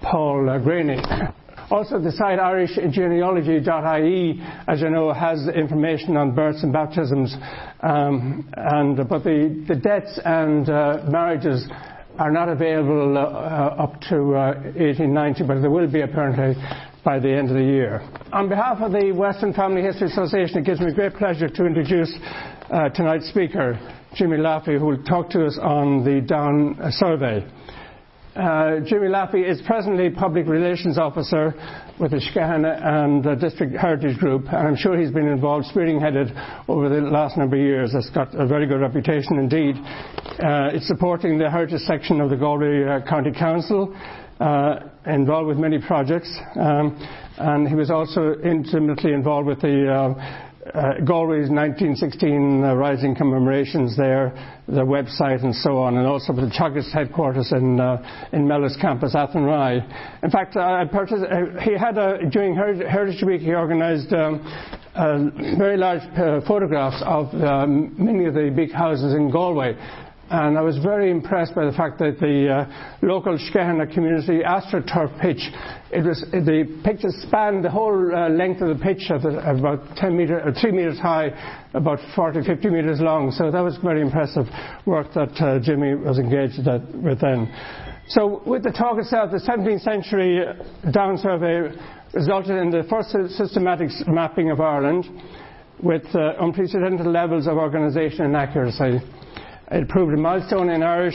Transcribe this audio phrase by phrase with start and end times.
[0.03, 1.03] Paul uh, Graney.
[1.71, 7.33] Also, the site irishgenealogy.ie, as you know, has information on births and baptisms,
[7.83, 11.69] um, and but the, the deaths and uh, marriages
[12.19, 16.61] are not available uh, up to uh, 1890, but they will be apparently
[17.05, 18.03] by the end of the year.
[18.33, 22.13] On behalf of the Western Family History Association, it gives me great pleasure to introduce
[22.71, 23.79] uh, tonight's speaker,
[24.17, 27.47] Jimmy Laffey, who will talk to us on the Down survey.
[28.37, 31.53] Uh, Jimmy Laffey is presently Public Relations Officer
[31.99, 36.31] with the Skehana and the District Heritage Group, and I'm sure he's been involved, spearheaded
[36.69, 37.91] over the last number of years.
[37.93, 39.75] It's got a very good reputation indeed.
[39.75, 43.93] Uh, it's supporting the heritage section of the Galway uh, County Council,
[44.39, 46.97] uh, involved with many projects, um,
[47.37, 50.15] and he was also intimately involved with the
[50.75, 54.33] uh, uh, Galway's 1916 uh, Rising commemorations there,
[54.67, 59.15] the website and so on, and also the Teagasc headquarters in, uh, in Mellows Campus,
[59.15, 59.81] Athenry.
[60.23, 60.85] In fact, uh,
[61.63, 64.43] he had a, during Heritage Week, he organised um,
[65.59, 69.77] very large uh, photographs of um, many of the big houses in Galway
[70.31, 75.21] and I was very impressed by the fact that the uh, local Skehana community AstroTurf
[75.21, 75.43] pitch,
[75.91, 80.41] it was, the pictures spanned the whole uh, length of the pitch about 10 meter,
[80.41, 81.31] uh, 3 metres high,
[81.75, 83.33] about 40, 50 metres long.
[83.33, 84.47] So that was very impressive
[84.87, 87.53] work that uh, Jimmy was engaged with then.
[88.07, 90.45] So with the talk itself, the 17th century
[90.93, 91.75] Down survey
[92.15, 95.07] resulted in the first systematic mapping of Ireland
[95.83, 99.01] with uh, unprecedented levels of organisation and accuracy.
[99.71, 101.15] It proved a milestone in Irish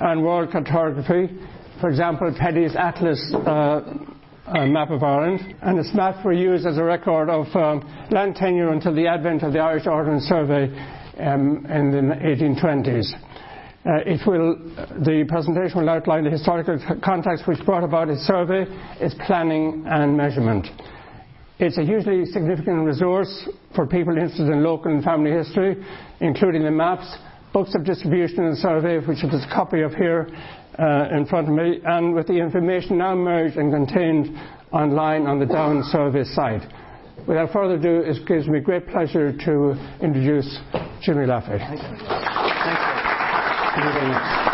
[0.00, 1.32] and world cartography.
[1.80, 3.80] For example, Petty's Atlas uh,
[4.46, 8.34] uh, map of Ireland, and its maps were used as a record of um, land
[8.34, 10.64] tenure until the advent of the Irish Ordnance Survey
[11.18, 13.06] um, in the 1820s.
[13.84, 14.56] Uh, it will,
[15.04, 18.64] the presentation will outline the historical context which brought about its survey,
[19.00, 20.66] its planning and measurement.
[21.60, 25.76] It's a hugely significant resource for people interested in local and family history,
[26.20, 27.06] including the maps,
[27.52, 30.28] books of distribution and survey, which is a copy of here
[30.78, 34.36] uh, in front of me, and with the information now merged and contained
[34.72, 36.62] online on the Down Survey site.
[37.28, 40.58] Without further ado, it gives me great pleasure to introduce
[41.02, 41.58] Jimmy Laffey.
[41.58, 41.88] Thank you.
[43.74, 43.94] Thank
[44.38, 44.52] you.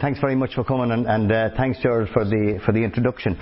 [0.00, 3.38] Thanks very much for coming, and, and uh, thanks, George, for the for the introduction.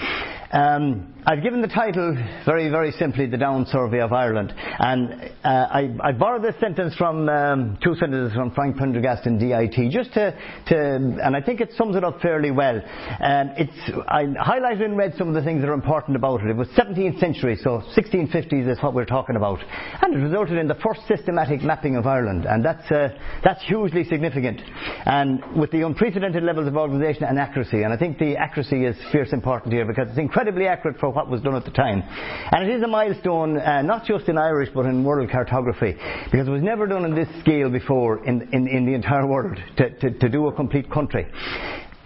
[0.53, 4.53] Um, I've given the title very, very simply The Down Survey of Ireland.
[4.57, 9.39] And uh, I, I, borrowed this sentence from um, two sentences from Frank Prendergast in
[9.39, 10.77] DIT, just to, to,
[11.23, 12.75] and I think it sums it up fairly well.
[12.75, 13.71] Um, it's,
[14.09, 16.51] I highlighted and read some of the things that are important about it.
[16.51, 19.61] It was 17th century, so 1650s is what we're talking about.
[20.03, 22.47] And it resulted in the first systematic mapping of Ireland.
[22.47, 23.11] And that's, uh,
[23.45, 24.61] that's hugely significant.
[25.07, 28.97] And with the unprecedented levels of organisation and accuracy, and I think the accuracy is
[29.13, 32.03] fierce important here because it's incredibly accurate for what was done at the time.
[32.51, 35.97] And it is a milestone, uh, not just in Irish, but in world cartography,
[36.31, 39.59] because it was never done on this scale before in, in, in the entire world
[39.77, 41.27] to, to, to, do a complete country.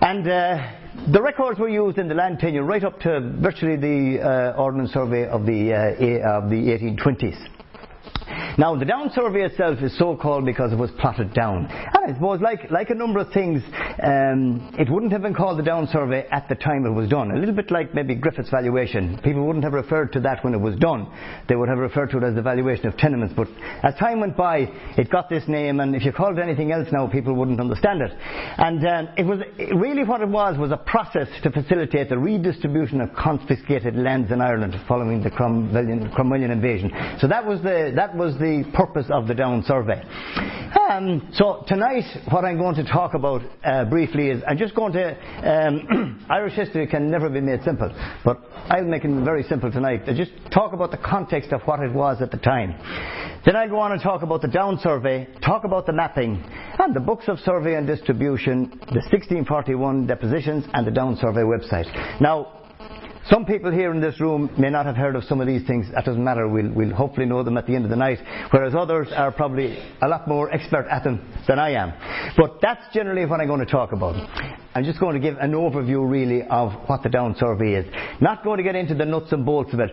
[0.00, 4.22] And uh, the records were used in the land tenure right up to virtually the
[4.22, 7.55] uh, Ordnance Survey of the, uh, of the 1820s.
[8.58, 11.66] Now, the down survey itself is so called because it was plotted down.
[11.66, 13.62] And I suppose, like, like a number of things,
[14.02, 17.32] um, it wouldn't have been called the down survey at the time it was done.
[17.32, 19.20] A little bit like maybe Griffith's valuation.
[19.22, 21.06] People wouldn't have referred to that when it was done.
[21.50, 23.34] They would have referred to it as the valuation of tenements.
[23.36, 23.48] But
[23.82, 26.88] as time went by, it got this name, and if you called it anything else
[26.90, 28.12] now, people wouldn't understand it.
[28.56, 29.40] And um, it was
[29.74, 34.40] really what it was was a process to facilitate the redistribution of confiscated lands in
[34.40, 36.90] Ireland following the Cromwellian, Cromwellian invasion.
[37.20, 40.02] So that was the that was the purpose of the Down survey.
[40.88, 44.92] Um, so tonight, what I'm going to talk about uh, briefly is I'm just going
[44.92, 45.10] to
[45.42, 47.90] um, Irish history can never be made simple,
[48.24, 50.02] but I'll make it very simple tonight.
[50.06, 52.74] I just talk about the context of what it was at the time.
[53.44, 56.42] Then I'll go on and talk about the Down survey, talk about the mapping,
[56.78, 61.86] and the books of survey and distribution, the 1641 depositions, and the Down survey website.
[62.20, 62.55] Now,
[63.30, 65.86] some people here in this room may not have heard of some of these things.
[65.94, 66.46] That doesn't matter.
[66.46, 68.18] We'll, we'll hopefully know them at the end of the night.
[68.50, 71.92] Whereas others are probably a lot more expert at them than I am.
[72.36, 74.14] But that's generally what I'm going to talk about.
[74.76, 77.86] I'm just going to give an overview really of what the Down survey is.
[78.20, 79.90] Not going to get into the nuts and bolts of it.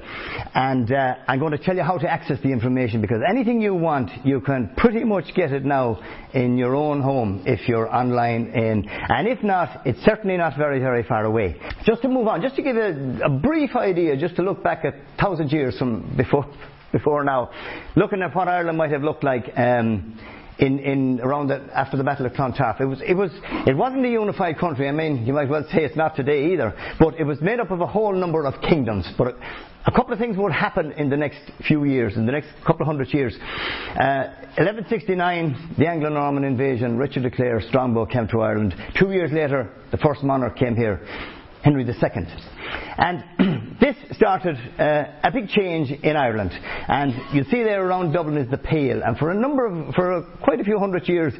[0.54, 3.76] And uh, I'm going to tell you how to access the information because anything you
[3.76, 6.02] want, you can pretty much get it now
[6.34, 8.86] in your own home if you're online in.
[8.90, 11.56] And if not, it's certainly not very, very far away.
[11.86, 14.84] Just to move on, just to give a, a brief idea, just to look back
[14.84, 16.46] a thousand years from before,
[16.92, 17.52] before now,
[17.96, 19.46] looking at what Ireland might have looked like.
[19.56, 20.20] Um,
[20.60, 22.80] in, in around the, after the Battle of Clontarf.
[22.80, 23.32] It was, it was,
[23.68, 24.88] it wasn't a unified country.
[24.88, 26.74] I mean, you might well say it's not today either.
[27.00, 29.08] But it was made up of a whole number of kingdoms.
[29.18, 29.36] But
[29.86, 32.82] a couple of things would happen in the next few years, in the next couple
[32.82, 33.36] of hundred years.
[33.36, 38.76] Uh, 1169, the Anglo-Norman invasion, Richard de Clare, Strongbow came to Ireland.
[38.98, 41.06] Two years later, the first monarch came here,
[41.64, 41.94] Henry II.
[42.98, 43.24] And
[43.80, 46.52] this started uh, a big change in Ireland.
[46.52, 49.02] And you see there around Dublin is the Pale.
[49.04, 51.34] And for a number of, for a, quite a few hundred years,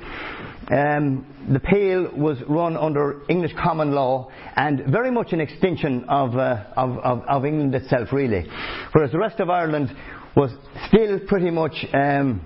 [0.72, 6.36] um, the Pale was run under English common law and very much an extension of,
[6.36, 8.48] uh, of, of, of, England itself, really.
[8.94, 9.96] Whereas the rest of Ireland
[10.36, 10.52] was
[10.88, 12.42] still pretty much um,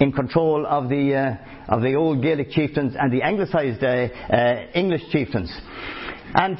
[0.00, 4.66] in control of the, uh, of the old Gaelic chieftains and the anglicised uh, uh,
[4.74, 5.52] English chieftains.
[6.34, 6.58] And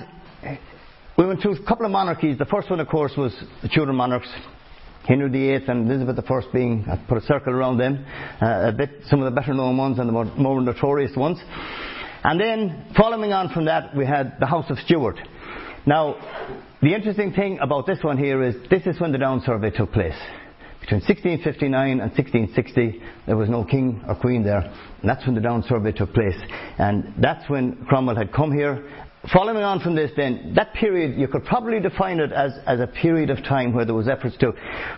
[1.18, 2.38] we went through a couple of monarchies.
[2.38, 4.28] The first one, of course, was the Tudor monarchs.
[5.04, 8.06] Henry VIII and Elizabeth I being, I put a circle around them,
[8.40, 11.40] uh, a bit, some of the better known ones and the more, more notorious ones.
[12.22, 15.18] And then, following on from that, we had the House of Stuart.
[15.86, 16.14] Now,
[16.82, 19.90] the interesting thing about this one here is this is when the Down Survey took
[19.90, 20.18] place.
[20.80, 25.40] Between 1659 and 1660, there was no king or queen there, and that's when the
[25.40, 26.38] Down Survey took place.
[26.78, 31.26] And that's when Cromwell had come here Following on from this then, that period, you
[31.26, 34.52] could probably define it as, as a period of time where there was efforts to,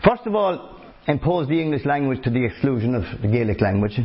[0.04, 0.78] first of all,
[1.08, 3.98] impose the English language to the exclusion of the Gaelic language,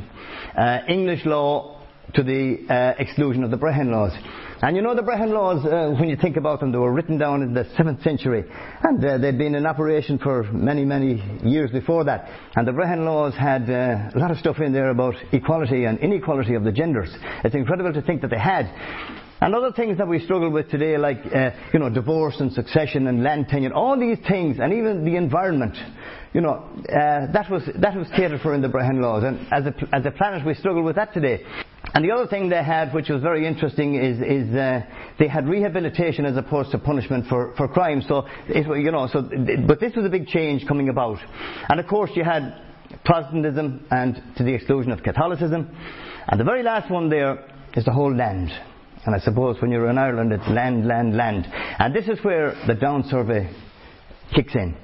[0.58, 1.82] uh, English law
[2.14, 4.14] to the uh, exclusion of the Brehon laws.
[4.62, 7.18] And you know the Brehon laws, uh, when you think about them, they were written
[7.18, 8.46] down in the 7th century,
[8.84, 12.30] and uh, they'd been in operation for many, many years before that.
[12.56, 16.00] And the Brehon laws had uh, a lot of stuff in there about equality and
[16.00, 17.14] inequality of the genders.
[17.44, 18.72] It's incredible to think that they had.
[19.46, 23.06] And other things that we struggle with today, like uh, you know, divorce and succession
[23.06, 25.78] and land tenure, all these things, and even the environment,
[26.34, 29.24] you know, uh, that was that was catered for in the Brehon laws.
[29.24, 31.44] And as a as a planet, we struggle with that today.
[31.94, 34.82] And the other thing they had, which was very interesting, is, is uh,
[35.20, 38.02] they had rehabilitation as opposed to punishment for, for crime.
[38.02, 39.22] So, it, you know, so,
[39.68, 41.20] but this was a big change coming about.
[41.70, 42.64] And of course, you had
[43.06, 45.70] Protestantism and to the exclusion of Catholicism.
[46.28, 47.46] And the very last one there
[47.76, 48.50] is the whole land.
[49.06, 51.48] And I suppose when you're in Ireland, it's land, land, land.
[51.80, 53.50] And this is where the Down survey
[54.34, 54.76] kicks in.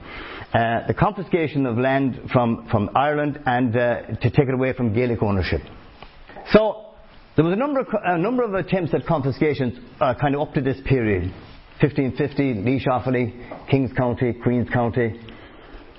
[0.54, 4.94] Uh, the confiscation of land from, from Ireland and uh, to take it away from
[4.94, 5.62] Gaelic ownership.
[6.52, 6.88] So
[7.36, 10.54] there was a number of, a number of attempts at confiscations uh, kind of up
[10.56, 11.32] to this period.
[11.80, 15.20] 1550, Laois Offaly, Kings County, Queen's County.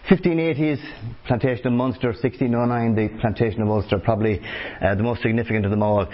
[0.09, 0.79] 1580s,
[1.27, 4.41] plantation of Munster, 1609, the plantation of Ulster, probably
[4.81, 6.07] uh, the most significant of them all.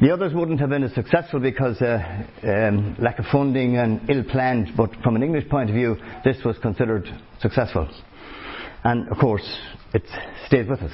[0.00, 1.98] The others wouldn't have been as successful because uh,
[2.42, 5.94] um, lack of funding and ill planned, but from an English point of view,
[6.24, 7.06] this was considered
[7.42, 7.86] successful.
[8.82, 9.46] And of course,
[9.92, 10.02] it
[10.46, 10.92] stayed with us.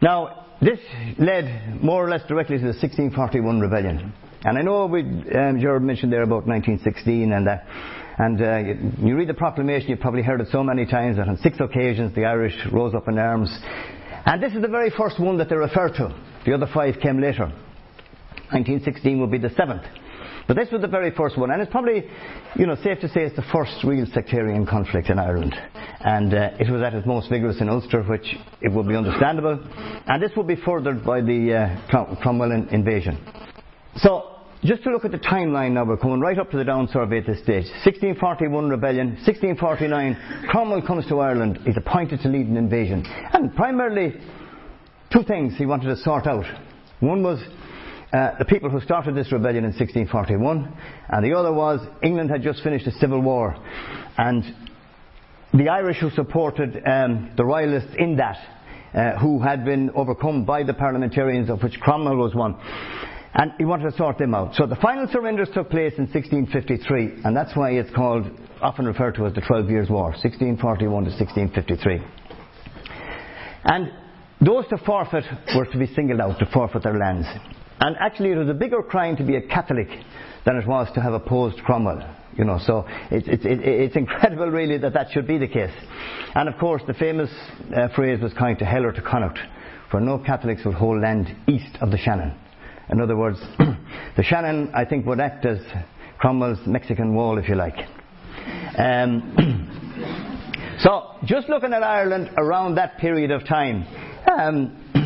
[0.00, 0.78] Now, this
[1.18, 4.14] led more or less directly to the 1641 rebellion.
[4.44, 7.66] And I know we, um, Gerard mentioned there about 1916 and that.
[8.16, 11.28] And uh, you, you read the proclamation, you've probably heard it so many times that
[11.28, 13.54] on six occasions the Irish rose up in arms.
[14.24, 16.18] And this is the very first one that they refer to.
[16.46, 17.52] The other five came later.
[18.52, 19.82] 1916 will be the seventh.
[20.46, 22.04] But this was the very first one, and it's probably,
[22.54, 25.56] you know, safe to say it's the first real sectarian conflict in Ireland.
[26.00, 29.58] And uh, it was at its most vigorous in Ulster, which it would be understandable.
[30.06, 33.18] And this would be furthered by the uh, Cromwell invasion.
[33.96, 36.88] So, just to look at the timeline now, we're coming right up to the Down
[36.92, 37.64] Survey at this stage.
[37.84, 43.04] 1641 rebellion, 1649, Cromwell comes to Ireland, he's appointed to lead an invasion.
[43.32, 44.14] And primarily,
[45.12, 46.44] two things he wanted to sort out.
[47.00, 47.38] One was
[48.16, 50.72] uh, the people who started this rebellion in 1641,
[51.10, 53.54] and the other was England had just finished a civil war,
[54.16, 54.42] and
[55.52, 58.38] the Irish who supported um, the royalists in that,
[58.94, 62.56] uh, who had been overcome by the parliamentarians, of which Cromwell was one.
[63.34, 64.54] And he wanted to sort them out.
[64.54, 68.24] So the final surrenders took place in 1653, and that's why it's called,
[68.62, 72.00] often referred to as the Twelve Years' War, 1641 to 1653.
[73.64, 73.92] And
[74.40, 77.26] those to forfeit were to be singled out to forfeit their lands.
[77.80, 79.88] And actually, it was a bigger crime to be a Catholic
[80.44, 82.14] than it was to have opposed Cromwell.
[82.36, 85.72] You know, so it, it, it, it's incredible, really, that that should be the case.
[86.34, 87.30] And of course, the famous
[87.74, 89.38] uh, phrase was kind to hell or to Connacht,
[89.90, 92.34] for no Catholics would hold land east of the Shannon.
[92.90, 93.40] In other words,
[94.16, 95.58] The Shannon, I think, would act as
[96.16, 97.76] Cromwell's Mexican wall, if you like.
[98.78, 103.84] Um, so, just looking at Ireland around that period of time,
[104.32, 105.05] um,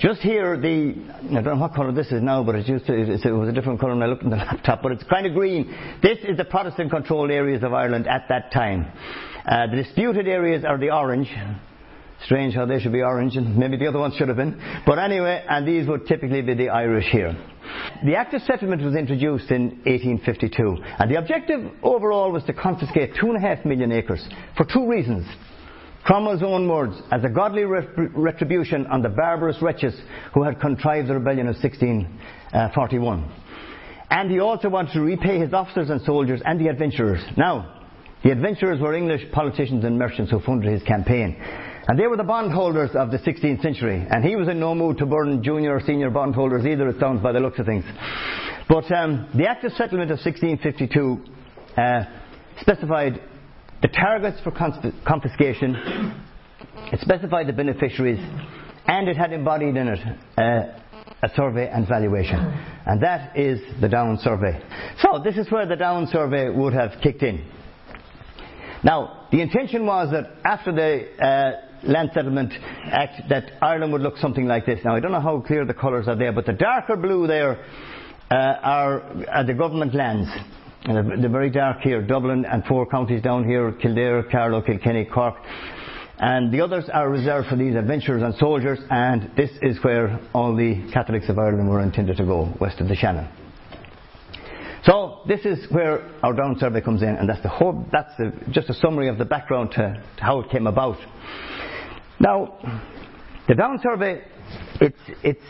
[0.00, 0.94] just here, the
[1.30, 3.52] I don't know what colour this is now, but it used to, it was a
[3.52, 5.66] different colour when I looked in the laptop, but it's kind of green.
[6.02, 8.90] This is the Protestant-controlled areas of Ireland at that time.
[9.46, 11.28] Uh, the disputed areas are the orange.
[12.24, 14.60] Strange how they should be orange, and maybe the other ones should have been.
[14.86, 17.34] But anyway, and these would typically be the Irish here.
[18.04, 23.14] The Act of Settlement was introduced in 1852, and the objective overall was to confiscate
[23.18, 24.26] two and a half million acres
[24.56, 25.26] for two reasons.
[26.04, 29.94] Cromwell's own words, as a godly retribution on the barbarous wretches
[30.32, 33.32] who had contrived the rebellion of 1641.
[34.10, 37.22] And he also wanted to repay his officers and soldiers and the adventurers.
[37.36, 37.80] Now,
[38.24, 41.36] the adventurers were English politicians and merchants who funded his campaign.
[41.86, 44.06] And they were the bondholders of the 16th century.
[44.10, 47.22] And he was in no mood to burn junior or senior bondholders either, it sounds
[47.22, 47.84] by the looks of things.
[48.68, 51.24] But um, the Act of Settlement of 1652
[51.76, 52.04] uh,
[52.60, 53.20] specified
[53.82, 55.74] the targets for confiscation,
[56.92, 58.20] it specified the beneficiaries,
[58.86, 59.98] and it had embodied in it
[60.36, 60.80] uh,
[61.22, 62.38] a survey and valuation.
[62.86, 64.60] And that is the Down survey.
[65.00, 67.46] So this is where the Down survey would have kicked in.
[68.82, 72.52] Now, the intention was that after the uh, Land Settlement
[72.84, 74.80] Act that Ireland would look something like this.
[74.84, 77.64] Now, I don't know how clear the colours are there, but the darker blue there
[78.30, 80.28] uh, are, are, the government lands.
[80.84, 85.34] And they're very dark here, Dublin and four counties down here, Kildare, Carlow, Kilkenny, Cork.
[86.18, 90.54] And the others are reserved for these adventurers and soldiers, and this is where all
[90.54, 93.28] the Catholics of Ireland were intended to go, west of the Shannon.
[94.84, 98.32] So this is where our down survey comes in, and that's the whole, that's the,
[98.50, 100.96] just a summary of the background to, to how it came about.
[102.18, 102.58] Now,
[103.48, 104.22] the Down survey,
[104.80, 105.40] it's, it's,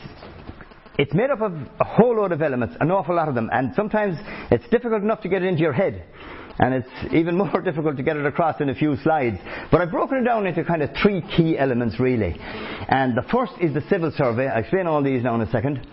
[1.00, 3.73] it's made up of a whole load of elements, an awful lot of them, and
[3.75, 4.19] sometimes
[4.50, 6.04] it's difficult enough to get it into your head.
[6.59, 9.38] And it's even more difficult to get it across in a few slides.
[9.73, 12.37] But I've broken it down into kind of three key elements really.
[12.38, 14.47] And the first is the civil survey.
[14.47, 15.87] I'll explain all these now in a second.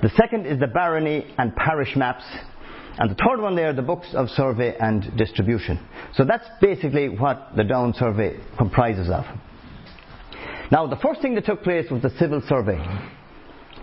[0.00, 2.22] The second is the barony and parish maps.
[2.98, 5.84] And the third one there, the books of survey and distribution.
[6.14, 9.24] So that's basically what the Down survey comprises of.
[10.70, 12.78] Now, the first thing that took place was the civil survey.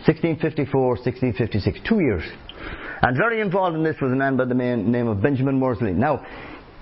[0.07, 2.23] 1654, 1656, two years.
[3.01, 5.93] And very involved in this was a man by the name of Benjamin Worsley.
[5.93, 6.25] Now,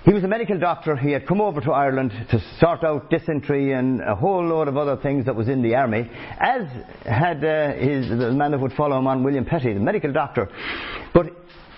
[0.04, 0.96] he was a medical doctor.
[0.96, 4.76] He had come over to Ireland to sort out dysentery and a whole load of
[4.76, 6.10] other things that was in the army,
[6.40, 6.62] as
[7.04, 10.48] had uh, his, the man that would follow him on, William Petty, the medical doctor.
[11.12, 11.26] But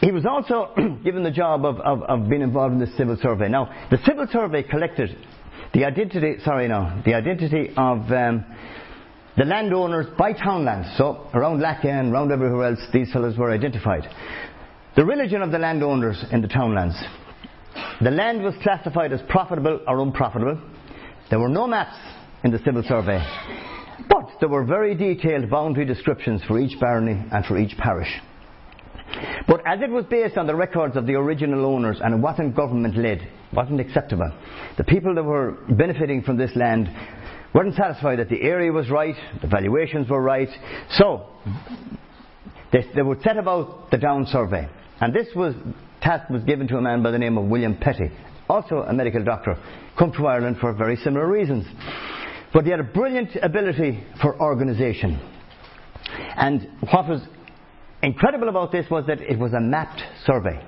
[0.00, 0.72] he was also
[1.04, 3.48] given the job of, of, of being involved in the civil survey.
[3.48, 5.16] Now, the civil survey collected
[5.72, 8.44] the identity, sorry no, the identity of um,
[9.36, 10.88] the landowners by townlands.
[10.96, 14.02] So around Lackagh and around everywhere else, these fellows were identified.
[14.96, 17.00] The religion of the landowners in the townlands.
[18.02, 20.60] The land was classified as profitable or unprofitable.
[21.30, 21.96] There were no maps
[22.42, 23.22] in the civil survey,
[24.08, 28.08] but there were very detailed boundary descriptions for each barony and for each parish.
[29.46, 32.56] But as it was based on the records of the original owners and it wasn't
[32.56, 34.32] government led, wasn't acceptable,
[34.76, 36.88] the people that were benefiting from this land
[37.54, 40.48] weren't satisfied that the area was right, the valuations were right,
[40.90, 41.26] so
[42.72, 44.68] they, they would set about the down survey.
[45.00, 45.54] And this was
[46.00, 48.10] task was given to a man by the name of William Petty,
[48.48, 49.56] also a medical doctor,
[49.98, 51.66] come to Ireland for very similar reasons.
[52.52, 55.20] But he had a brilliant ability for organisation.
[56.36, 57.22] And what was
[58.02, 60.64] incredible about this was that it was a mapped survey.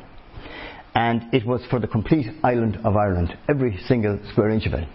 [0.94, 4.86] And it was for the complete island of Ireland, every single square inch of it.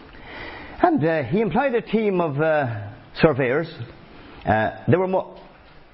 [0.81, 3.67] And uh, he employed a team of uh, surveyors.
[4.45, 5.39] Uh, they were mo-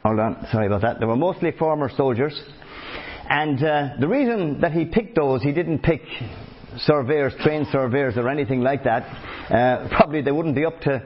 [0.04, 1.00] hold on, sorry about that.
[1.00, 2.40] They were mostly former soldiers.
[3.30, 6.02] And uh, the reason that he picked those, he didn't pick
[6.78, 9.04] surveyors, trained surveyors, or anything like that.
[9.50, 11.02] Uh, probably they wouldn't be up to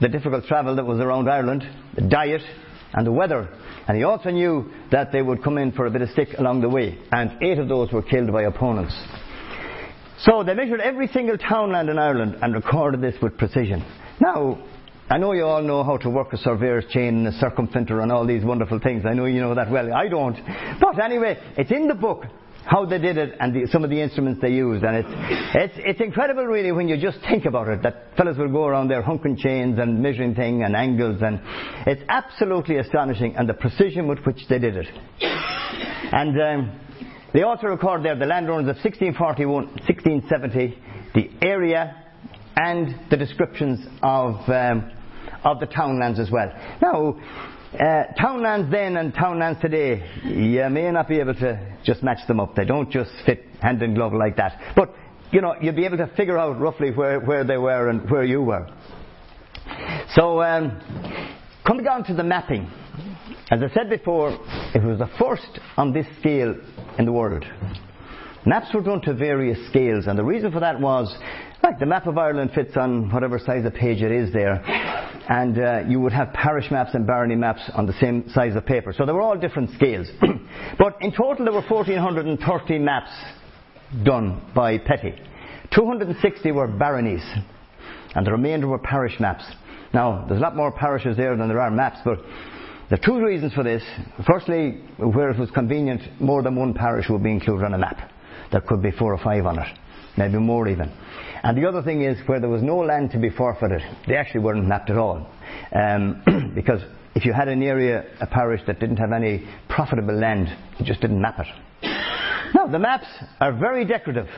[0.00, 1.62] the difficult travel that was around Ireland,
[1.94, 2.42] the diet,
[2.92, 3.48] and the weather.
[3.86, 6.62] And he also knew that they would come in for a bit of stick along
[6.62, 6.98] the way.
[7.12, 8.94] And eight of those were killed by opponents.
[10.20, 13.84] So they measured every single townland in Ireland and recorded this with precision.
[14.20, 14.62] Now,
[15.10, 18.10] I know you all know how to work a surveyor's chain and a circumferentor and
[18.10, 19.04] all these wonderful things.
[19.04, 19.92] I know you know that well.
[19.92, 20.38] I don't.
[20.80, 22.24] But anyway, it's in the book
[22.64, 24.82] how they did it and the, some of the instruments they used.
[24.84, 25.08] And it's,
[25.54, 28.88] it's, it's incredible really when you just think about it that fellas will go around
[28.88, 31.40] there hunking chains and measuring things and angles and
[31.86, 34.86] it's absolutely astonishing and the precision with which they did it.
[35.20, 36.80] And um,
[37.34, 40.78] they also record there the landowners of 1641, 1670,
[41.14, 42.00] the area
[42.56, 44.92] and the descriptions of, um,
[45.42, 46.52] of the townlands as well.
[46.80, 47.18] Now,
[47.74, 52.38] uh, townlands then and townlands today, you may not be able to just match them
[52.38, 52.54] up.
[52.54, 54.74] They don't just fit hand in glove like that.
[54.76, 54.94] But,
[55.32, 58.22] you know, you'll be able to figure out roughly where, where they were and where
[58.22, 58.68] you were.
[60.14, 60.80] So, um,
[61.66, 62.70] coming down to the mapping.
[63.50, 64.30] As I said before,
[64.74, 66.54] it was the first on this scale
[66.98, 67.44] in the world.
[68.46, 71.14] Maps were done to various scales, and the reason for that was,
[71.62, 74.64] like the map of Ireland fits on whatever size of page it is there,
[75.28, 78.64] and uh, you would have parish maps and barony maps on the same size of
[78.64, 78.94] paper.
[78.96, 80.08] So they were all different scales.
[80.78, 83.10] but in total, there were 1,430 maps
[84.04, 85.14] done by Petty.
[85.74, 87.24] 260 were baronies,
[88.14, 89.44] and the remainder were parish maps.
[89.92, 92.18] Now, there's a lot more parishes there than there are maps, but
[92.90, 93.82] there are two reasons for this.
[94.26, 98.10] Firstly, where it was convenient, more than one parish would be included on a map.
[98.52, 99.78] There could be four or five on it,
[100.18, 100.92] maybe more even.
[101.42, 104.40] And the other thing is, where there was no land to be forfeited, they actually
[104.40, 105.26] weren't mapped at all.
[105.74, 106.80] Um, because
[107.14, 110.48] if you had an area, a parish that didn't have any profitable land,
[110.78, 111.46] you just didn't map it.
[112.54, 113.06] Now, the maps
[113.40, 114.28] are very decorative.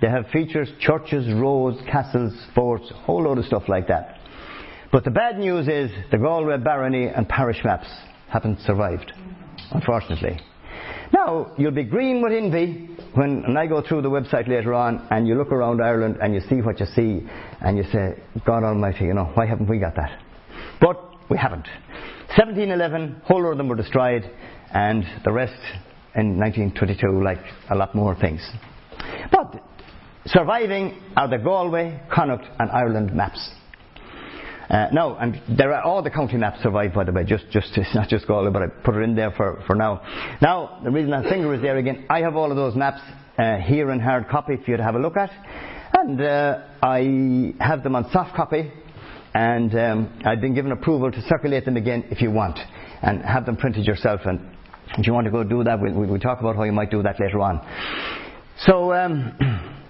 [0.00, 4.17] They have features, churches, roads, castles, forts, a whole load of stuff like that.
[4.90, 7.88] But the bad news is the Galway barony and parish maps
[8.28, 9.12] haven't survived,
[9.70, 10.40] unfortunately.
[11.12, 15.26] Now, you'll be green with envy when, I go through the website later on and
[15.26, 17.26] you look around Ireland and you see what you see
[17.60, 20.18] and you say, God Almighty, you know, why haven't we got that?
[20.80, 20.98] But
[21.30, 21.66] we haven't.
[22.36, 24.30] 1711, whole of them were destroyed
[24.72, 25.60] and the rest
[26.14, 27.38] in 1922, like
[27.70, 28.46] a lot more things.
[29.30, 29.62] But
[30.26, 33.50] surviving are the Galway, Connacht and Ireland maps.
[34.68, 37.24] Uh, no, and there are all the county maps survive, by the way.
[37.24, 40.02] Just, just it's not just Galway, but I put it in there for, for now.
[40.42, 43.00] Now, the reason that finger is there again, I have all of those maps
[43.38, 45.30] uh, here in hard copy for you to have a look at,
[45.94, 48.70] and uh, I have them on soft copy,
[49.32, 52.58] and um, I've been given approval to circulate them again if you want,
[53.00, 54.20] and have them printed yourself.
[54.26, 54.40] And
[54.98, 57.02] if you want to go do that, we'll, we'll talk about how you might do
[57.02, 57.66] that later on.
[58.66, 58.92] So.
[58.92, 59.74] Um,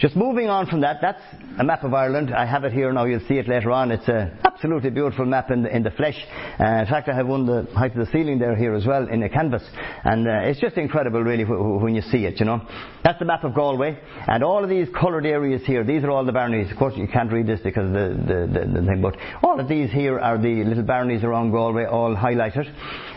[0.00, 1.22] Just moving on from that, that's
[1.58, 2.34] a map of Ireland.
[2.34, 3.04] I have it here now.
[3.04, 3.92] You'll see it later on.
[3.92, 6.16] It's an absolutely beautiful map in the, in the flesh.
[6.58, 9.08] Uh, in fact, I have one the height of the ceiling there here as well
[9.08, 9.62] in a canvas,
[10.02, 12.40] and uh, it's just incredible, really, when you see it.
[12.40, 12.66] You know,
[13.04, 15.84] that's the map of Galway, and all of these coloured areas here.
[15.84, 16.72] These are all the baronies.
[16.72, 19.68] Of course, you can't read this because the the, the, the thing, but all of
[19.68, 22.66] these here are the little baronies around Galway, all highlighted,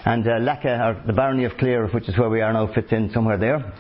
[0.06, 2.92] and uh, Lackagh, or the barony of Clare, which is where we are now, fits
[2.92, 3.74] in somewhere there.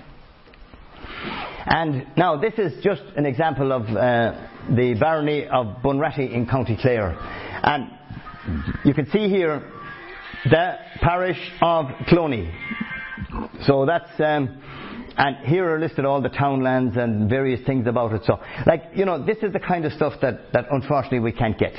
[1.69, 6.77] And now this is just an example of uh, the barony of Bunratty in County
[6.79, 7.17] Clare.
[7.61, 7.91] And
[8.85, 9.69] you can see here
[10.45, 12.53] the parish of Cloney.
[13.63, 14.61] So that's um,
[15.17, 18.21] and here are listed all the townlands and various things about it.
[18.25, 21.57] So, like, you know, this is the kind of stuff that, that unfortunately we can't
[21.57, 21.73] get.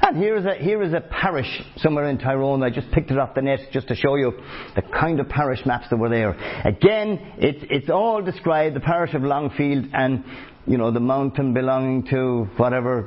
[0.00, 2.62] And here is, a, here is a parish somewhere in Tyrone.
[2.62, 4.32] I just picked it off the net just to show you
[4.74, 6.30] the kind of parish maps that were there.
[6.64, 10.24] Again, it's, it's all described, the parish of Longfield and
[10.66, 13.04] you know, the mountain belonging to whatever,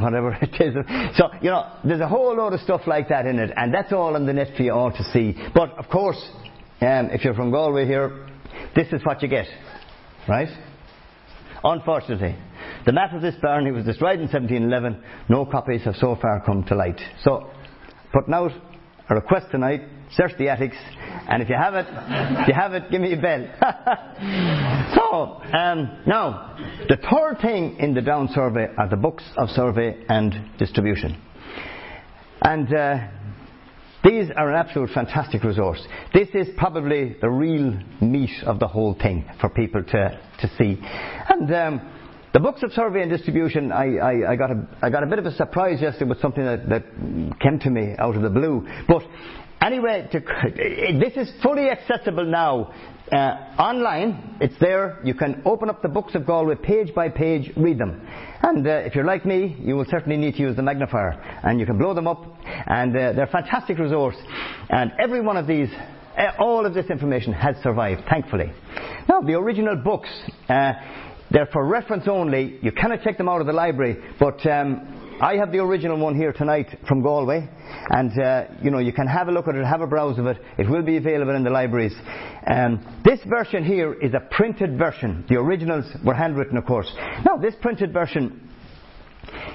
[0.00, 0.74] whatever it is.
[1.18, 3.92] So, you know, there's a whole load of stuff like that in it, and that's
[3.92, 5.36] all on the net for you all to see.
[5.54, 6.16] But, of course,
[6.80, 8.26] um, if you're from Galway here,
[8.74, 9.46] this is what you get.
[10.28, 10.48] Right?
[11.62, 12.36] Unfortunately,
[12.84, 15.02] the map of this barony was destroyed in 1711.
[15.28, 17.00] No copies have so far come to light.
[17.22, 17.50] So,
[18.12, 18.52] putting out
[19.08, 19.80] a request tonight,
[20.12, 20.76] search the attics,
[21.28, 23.46] and if you have it, if you have it, give me a bell.
[24.94, 26.56] so, um, now,
[26.88, 31.20] the third thing in the Down survey are the books of survey and distribution.
[32.42, 32.98] And uh,
[34.04, 35.80] these are an absolute fantastic resource.
[36.12, 40.78] This is probably the real meat of the whole thing for people to, to see.
[41.28, 41.92] And um,
[42.34, 45.18] the books of survey and distribution, I, I, I, got a, I got a bit
[45.18, 46.84] of a surprise yesterday with something that, that
[47.40, 48.66] came to me out of the blue.
[48.86, 49.02] But
[49.62, 50.20] anyway, to,
[51.00, 52.74] this is fully accessible now
[53.10, 53.16] uh,
[53.58, 54.36] online.
[54.40, 55.00] It's there.
[55.04, 58.06] You can open up the books of Galway page by page, read them.
[58.46, 61.12] And uh, if you're like me, you will certainly need to use the magnifier.
[61.42, 64.16] And you can blow them up, and uh, they're a fantastic resource.
[64.68, 65.70] And every one of these,
[66.18, 68.52] uh, all of this information has survived, thankfully.
[69.08, 70.10] Now, the original books,
[70.50, 70.74] uh,
[71.30, 72.58] they're for reference only.
[72.60, 76.16] You cannot take them out of the library, but um, I have the original one
[76.16, 77.48] here tonight from Galway,
[77.90, 80.26] and uh, you know you can have a look at it, have a browse of
[80.26, 80.38] it.
[80.58, 81.94] It will be available in the libraries.
[82.46, 85.24] Um, this version here is a printed version.
[85.28, 86.92] The originals were handwritten, of course.
[87.24, 88.50] Now this printed version,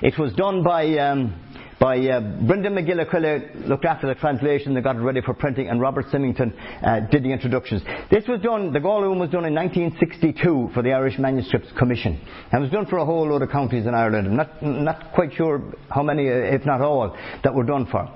[0.01, 0.97] it was done by.
[0.97, 1.45] Um,
[1.79, 5.79] by uh, Brendan McGillicuddy looked after the translation, they got it ready for printing, and
[5.79, 7.81] Robert Simington uh, did the introductions.
[8.11, 12.19] This was done, the Galway one was done in 1962 for the Irish Manuscripts Commission.
[12.51, 14.27] And was done for a whole load of counties in Ireland.
[14.27, 18.09] I'm not, not quite sure how many, uh, if not all, that were done for.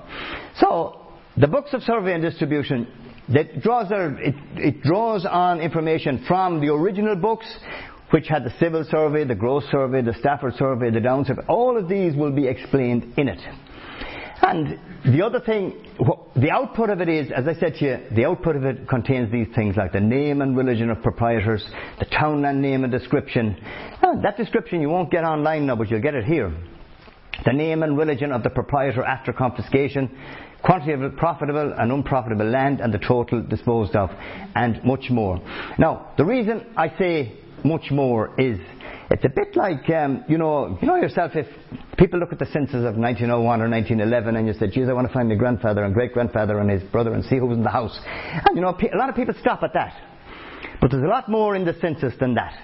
[0.60, 1.00] So,
[1.36, 2.86] the books of survey and distribution
[3.30, 7.46] that draws it, it draws on information from the original books,
[8.14, 11.42] which had the civil survey, the gross survey, the Stafford survey, the Down survey.
[11.48, 13.40] All of these will be explained in it.
[14.40, 15.84] And the other thing,
[16.36, 19.32] the output of it is, as I said to you, the output of it contains
[19.32, 23.56] these things like the name and religion of proprietors, the townland name and description.
[24.00, 26.56] that description you won't get online now, but you'll get it here.
[27.44, 30.16] The name and religion of the proprietor after confiscation,
[30.62, 34.10] quantity of profitable and unprofitable land, and the total disposed of,
[34.54, 35.42] and much more.
[35.80, 38.58] Now, the reason I say much more is
[39.10, 41.46] it's a bit like, um, you know, you know yourself, if
[41.98, 45.06] people look at the census of 1901 or 1911 and you say, geez, I want
[45.06, 47.70] to find my grandfather and great-grandfather and his brother and see who was in the
[47.70, 47.98] house.
[48.04, 49.94] And, you know, a lot of people stop at that.
[50.80, 52.54] But there's a lot more in the census than that.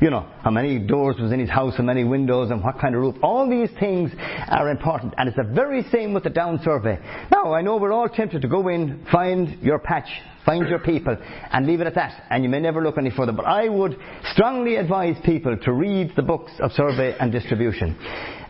[0.00, 2.96] You know, how many doors was in his house, how many windows, and what kind
[2.96, 3.14] of roof.
[3.22, 4.10] All these things
[4.48, 6.98] are important, and it's the very same with the down survey.
[7.30, 10.08] Now, I know we're all tempted to go in, find your patch,
[10.44, 11.16] Find your people
[11.52, 12.24] and leave it at that.
[12.30, 13.32] And you may never look any further.
[13.32, 13.96] But I would
[14.32, 17.96] strongly advise people to read the books of survey and distribution.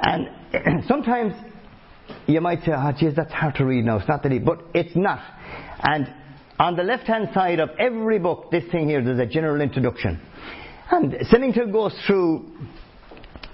[0.00, 1.34] And sometimes
[2.26, 3.98] you might say, oh, geez, that's hard to read now.
[3.98, 4.44] It's not that easy.
[4.44, 5.20] But it's not.
[5.82, 6.12] And
[6.58, 10.20] on the left hand side of every book, this thing here, there's a general introduction.
[10.90, 12.50] And Simington goes through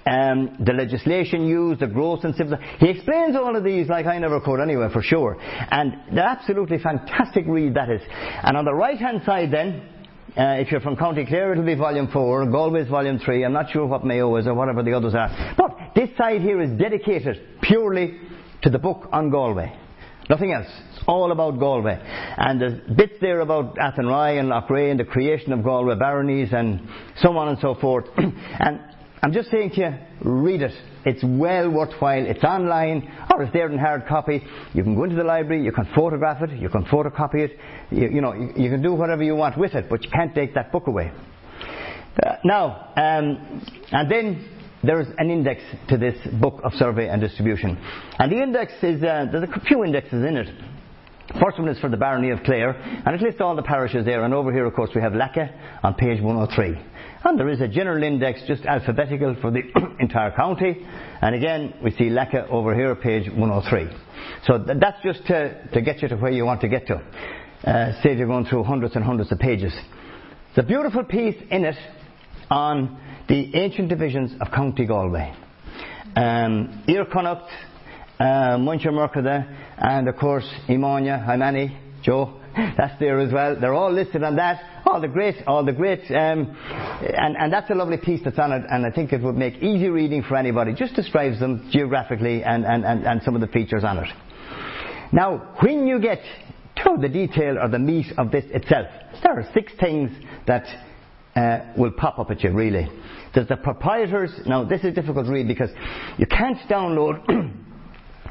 [0.05, 2.57] um, the legislation used, the gross and civil.
[2.79, 5.37] He explains all of these like I never could anyway, for sure.
[5.39, 8.01] And they're absolutely fantastic read that is.
[8.43, 9.87] And on the right hand side then,
[10.37, 13.69] uh, if you're from County Clare, it'll be volume 4, Galway's volume 3, I'm not
[13.69, 15.55] sure what Mayo is or whatever the others are.
[15.57, 18.17] But this side here is dedicated purely
[18.61, 19.77] to the book on Galway.
[20.29, 20.67] Nothing else.
[20.93, 21.99] It's all about Galway.
[22.37, 26.87] And there's bits there about Athenry and Loughrea and the creation of Galway baronies and
[27.17, 28.05] so on and so forth.
[28.17, 28.79] and
[29.23, 30.71] I'm just saying to you, read it.
[31.05, 32.25] It's well worthwhile.
[32.25, 34.43] It's online, or it's there in hard copy.
[34.73, 37.57] You can go into the library, you can photograph it, you can photocopy it.
[37.91, 40.33] You, you know, you, you, can do whatever you want with it, but you can't
[40.33, 41.11] take that book away.
[42.21, 44.49] Uh, now, um, and then
[44.83, 47.77] there's an index to this book of survey and distribution.
[48.17, 50.47] And the index is, uh, there's a few indexes in it.
[51.39, 54.23] First one is for the Barony of Clare, and it lists all the parishes there.
[54.23, 55.53] And over here, of course, we have Lackagh
[55.83, 56.90] on page 103.
[57.23, 59.61] And there is a general index, just alphabetical for the
[59.99, 60.85] entire county.
[61.21, 63.89] And again, we see Lackagh over here, page 103.
[64.45, 66.95] So th- that's just to, to get you to where you want to get to.
[67.63, 69.73] Uh, say you're going through hundreds and hundreds of pages.
[70.55, 71.75] The beautiful piece in it
[72.49, 75.33] on the ancient divisions of County Galway.
[76.15, 77.49] Um, Connacht,
[78.19, 78.57] uh,
[79.77, 82.40] and of course Emania, Himani, Joe,
[82.77, 83.59] that's there as well.
[83.59, 84.83] They're all listed on that.
[84.85, 88.51] All the great, all the great, um, and, and that's a lovely piece that's on
[88.51, 90.73] it, and I think it would make easy reading for anybody.
[90.73, 94.09] Just describes them geographically and, and, and, and some of the features on it.
[95.11, 96.19] Now, when you get
[96.77, 98.87] to the detail or the meat of this itself,
[99.23, 100.11] there are six things
[100.47, 100.65] that
[101.35, 102.89] uh, will pop up at you, really.
[103.33, 104.31] There's the proprietors.
[104.45, 105.69] Now, this is difficult to read because
[106.17, 107.23] you can't download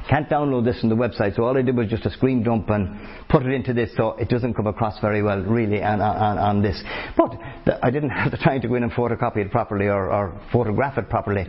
[0.09, 2.69] Can't download this from the website, so all I did was just a screen dump
[2.69, 6.37] and put it into this, so it doesn't come across very well, really, on, on,
[6.37, 6.81] on this.
[7.15, 7.31] But
[7.65, 10.41] the, I didn't have the time to go in and photocopy it properly or, or
[10.51, 11.45] photograph it properly.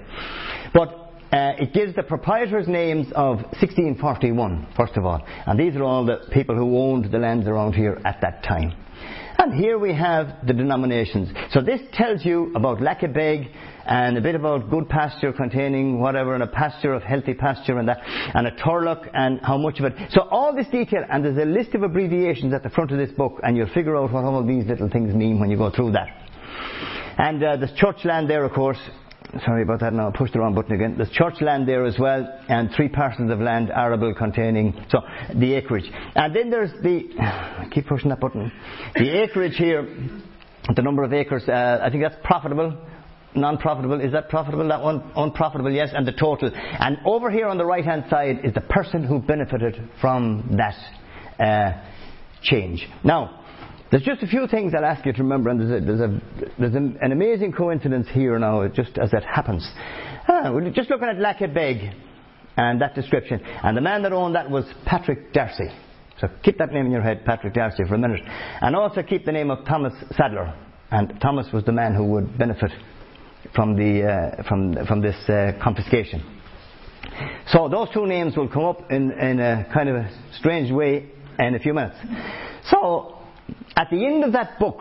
[0.75, 5.27] But uh, it gives the proprietors' names of 1641, first of all.
[5.47, 8.75] And these are all the people who owned the lands around here at that time.
[9.39, 11.31] And here we have the denominations.
[11.51, 13.51] So this tells you about Lackabeg
[13.87, 17.89] and a bit about good pasture containing whatever and a pasture of healthy pasture and
[17.89, 18.01] that
[18.35, 19.95] and a turlough and how much of it.
[20.11, 23.11] So all this detail and there's a list of abbreviations at the front of this
[23.13, 25.93] book and you'll figure out what all these little things mean when you go through
[25.93, 26.09] that.
[27.19, 28.79] And uh, there's church land there of course
[29.45, 30.95] sorry about that now, I pushed the wrong button again.
[30.97, 35.01] There's church land there as well, and three parcels of land arable containing, so
[35.35, 35.91] the acreage.
[36.15, 38.53] And then there's the, keep pushing that button,
[38.95, 39.83] the acreage here,
[40.75, 42.77] the number of acres, uh, I think that's profitable.
[43.35, 44.69] Non-profitable, is that profitable?
[44.69, 46.51] That one unprofitable, yes, and the total.
[46.55, 50.75] And over here on the right-hand side is the person who benefited from that
[51.43, 51.83] uh,
[52.43, 52.87] change.
[53.03, 53.43] Now,
[53.91, 56.21] there's just a few things I'll ask you to remember, and there's, a, there's, a,
[56.59, 59.67] there's an, an, amazing coincidence here now, just as it happens.
[60.29, 61.55] Ah, we're just looking at Lackett
[62.57, 63.41] and that description.
[63.63, 65.69] And the man that owned that was Patrick Darcy.
[66.21, 68.21] So keep that name in your head, Patrick Darcy, for a minute.
[68.61, 70.55] And also keep the name of Thomas Sadler.
[70.91, 72.71] And Thomas was the man who would benefit
[73.55, 76.23] from, the, uh, from, from this uh, confiscation.
[77.49, 81.11] So those two names will come up in, in a kind of a strange way
[81.39, 81.97] in a few minutes.
[82.71, 83.19] So
[83.77, 84.81] at the end of that book,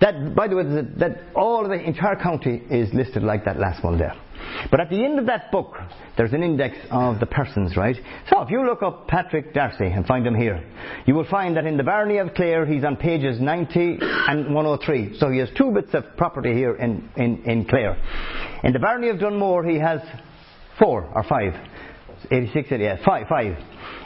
[0.00, 0.62] that, by the way,
[0.98, 4.14] that all of the entire county is listed like that last one there.
[4.70, 5.76] But at the end of that book,
[6.16, 7.96] there's an index of the persons, right?
[8.30, 10.64] So if you look up Patrick Darcy and find him here,
[11.06, 15.18] you will find that in the barony of Clare, he's on pages 90 and 103.
[15.18, 17.96] So he has two bits of property here in, in, in Clare.
[18.64, 20.00] In the barony of Dunmore, he has
[20.78, 21.54] four or five.
[22.30, 23.56] 86, yeah, five, five.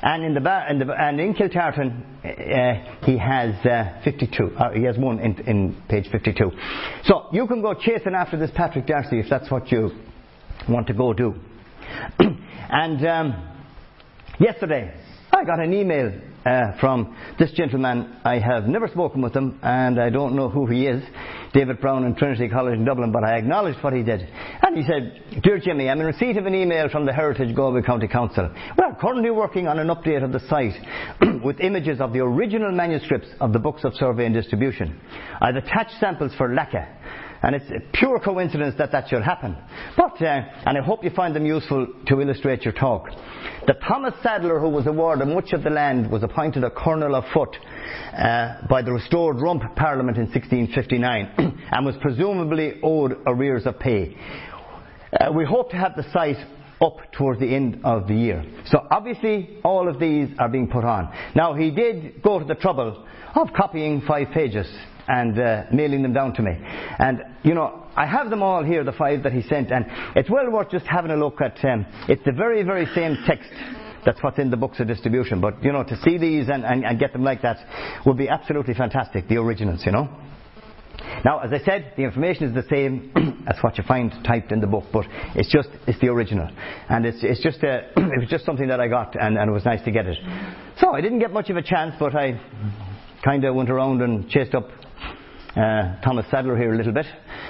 [0.03, 4.57] And in the, bar, in the and in Kiltartan, uh, he has uh, 52.
[4.57, 6.51] Uh, he has one in, in page 52.
[7.05, 9.91] So you can go chasing after this Patrick Darcy if that's what you
[10.69, 11.35] want to go do.
[12.19, 13.49] and um,
[14.39, 14.95] yesterday,
[15.33, 16.13] I got an email
[16.45, 18.17] uh, from this gentleman.
[18.25, 21.03] I have never spoken with him, and I don't know who he is,
[21.53, 24.21] David Brown in Trinity College in Dublin, but I acknowledged what he did.
[24.63, 27.83] And he said, Dear Jimmy, I'm in receipt of an email from the Heritage Galway
[27.83, 28.51] County Council.
[28.79, 30.75] We're currently working on an update of the site
[31.45, 35.01] with images of the original manuscripts of the books of survey and distribution.
[35.41, 37.00] I've attached samples for Lackagh
[37.43, 39.57] and it's a pure coincidence that that should happen.
[39.97, 43.09] But, uh, and I hope you find them useful to illustrate your talk.
[43.67, 47.25] The Thomas Sadler, who was awarded much of the land, was appointed a colonel of
[47.33, 47.57] foot
[48.13, 54.17] uh, by the restored Rump Parliament in 1659 and was presumably owed arrears of pay.
[55.13, 56.37] Uh, we hope to have the site
[56.83, 58.45] up towards the end of the year.
[58.67, 61.13] So obviously all of these are being put on.
[61.35, 64.67] Now he did go to the trouble of copying five pages
[65.11, 66.53] and uh, mailing them down to me.
[66.99, 70.31] And, you know, I have them all here, the five that he sent, and it's
[70.31, 73.51] well worth just having a look at, um, it's the very, very same text
[74.07, 75.41] that's what's in the books of distribution.
[75.41, 77.59] But, you know, to see these and, and, and get them like that
[78.07, 80.09] would be absolutely fantastic, the originals, you know.
[81.25, 83.13] Now, as I said, the information is the same
[83.49, 86.49] as what you find typed in the book, but it's just it's the original,
[86.89, 89.53] and it's it's just a, it was just something that I got, and, and it
[89.53, 90.19] was nice to get it.
[90.79, 92.41] So I didn't get much of a chance, but I
[93.25, 94.69] kind of went around and chased up
[95.57, 97.07] uh, Thomas Sadler here a little bit.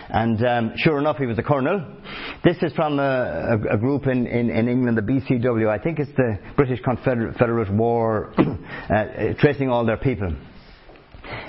[0.08, 1.84] And um, sure enough, he was a colonel.
[2.42, 5.68] This is from a, a, a group in, in, in, England, the BCW.
[5.68, 9.04] I think it's the British Confederate War, uh,
[9.38, 10.34] tracing all their people.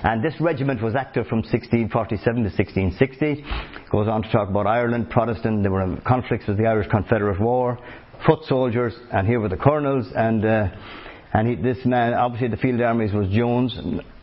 [0.03, 3.43] And this regiment was active from 1647 to 1660.
[3.91, 5.63] Goes on to talk about Ireland, Protestant.
[5.63, 7.79] There were conflicts with the Irish Confederate War,
[8.25, 10.07] foot soldiers, and here were the colonels.
[10.15, 10.67] And uh,
[11.33, 13.77] and he, this man, obviously, the field armies was Jones.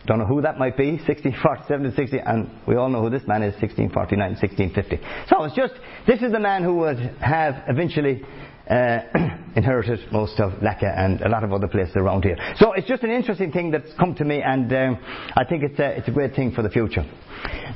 [0.07, 3.27] Don't know who that might be, 1647 to 60, and we all know who this
[3.27, 5.01] man is, 1649, 1650.
[5.29, 5.75] So it's just,
[6.07, 8.23] this is the man who would have eventually
[8.69, 9.01] uh,
[9.57, 12.37] inherited most of Lackagh and a lot of other places around here.
[12.57, 14.99] So it's just an interesting thing that's come to me, and um,
[15.37, 17.05] I think it's a, it's a great thing for the future.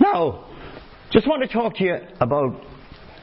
[0.01, 0.49] Now,
[1.11, 2.65] just want to talk to you about.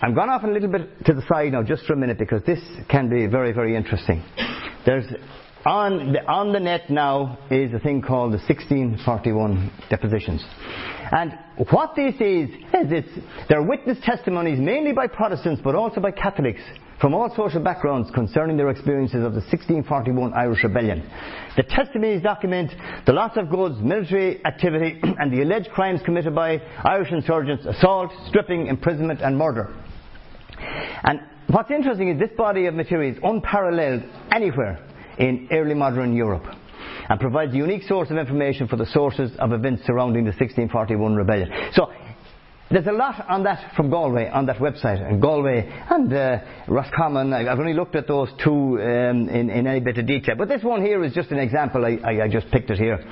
[0.01, 2.41] I'm gone off a little bit to the side now, just for a minute, because
[2.45, 4.23] this can be very, very interesting.
[4.85, 5.05] There's
[5.65, 10.43] on the, on the net now is a thing called the 1641 depositions.
[11.11, 11.37] And
[11.71, 13.09] what this is, is it's,
[13.49, 16.61] they're witness testimonies mainly by Protestants but also by Catholics
[17.01, 21.09] from all social backgrounds concerning their experiences of the 1641 Irish Rebellion.
[21.57, 22.71] The testimonies document
[23.05, 28.11] the loss of goods, military activity, and the alleged crimes committed by Irish insurgents, assault,
[28.27, 29.73] stripping, imprisonment, and murder.
[31.03, 34.85] And what's interesting is this body of material is unparalleled anywhere
[35.19, 36.45] in early modern Europe
[37.09, 41.15] and provides a unique source of information for the sources of events surrounding the 1641
[41.15, 41.51] rebellion.
[41.73, 41.91] So,
[42.71, 47.33] there's a lot on that from Galway, on that website, and Galway and uh, Roscommon.
[47.33, 50.61] I've only looked at those two um, in, in, any bit of detail, but this
[50.61, 51.83] one here is just an example.
[51.83, 53.03] I, I, I just picked it here,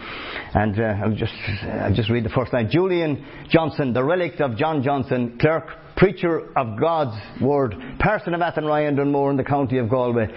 [0.54, 2.70] and uh, I'll just I'll just read the first line.
[2.70, 8.88] Julian Johnson, the relict of John Johnson, clerk preacher of God's word, person of Athenry
[8.88, 10.28] and Dunmore in the county of Galway,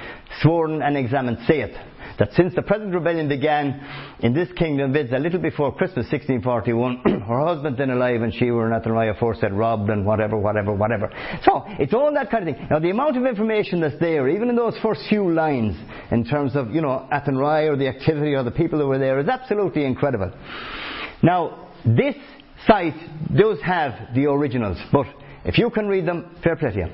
[0.41, 1.77] sworn and examined, saith
[2.19, 3.81] that since the present rebellion began
[4.21, 5.11] in this kingdom, viz.
[5.13, 9.53] a little before Christmas 1641, her husband then alive and she were in Athenry aforesaid
[9.53, 11.11] robbed and whatever, whatever, whatever.
[11.45, 12.69] So, it's all that kind of thing.
[12.71, 15.77] Now, the amount of information that's there, even in those first few lines,
[16.11, 19.19] in terms of, you know, Athenry or the activity or the people who were there,
[19.19, 20.31] is absolutely incredible.
[21.23, 22.17] Now, this
[22.67, 22.95] site
[23.35, 25.07] does have the originals, but
[25.45, 26.87] if you can read them, fair play to you.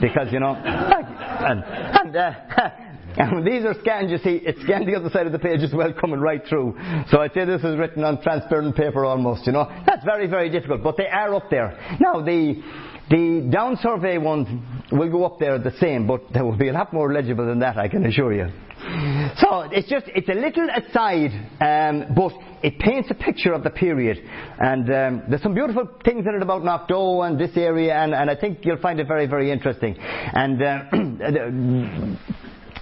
[0.00, 2.32] Because, you know, and, and, uh,
[3.16, 5.72] and these are scanned, you see, it's scanned the other side of the page as
[5.72, 6.76] well, coming right through.
[7.10, 9.68] So I'd say this is written on transparent paper almost, you know.
[9.86, 11.78] That's very, very difficult, but they are up there.
[12.00, 12.62] Now, the,
[13.10, 14.48] the down survey ones
[14.92, 17.58] will go up there the same, but they will be a lot more legible than
[17.60, 18.48] that, I can assure you.
[19.36, 23.70] So it's just, it's a little aside, um, but it paints a picture of the
[23.70, 24.18] period.
[24.58, 28.30] And um, there's some beautiful things in it about Knockdoe and this area, and, and
[28.30, 29.96] I think you'll find it very, very interesting.
[29.98, 30.84] And uh,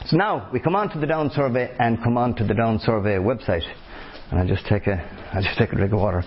[0.06, 2.78] so now we come on to the Down Survey and come on to the Down
[2.78, 3.64] Survey website.
[4.30, 4.96] And I'll just take a,
[5.32, 6.22] I'll just take a drink of water.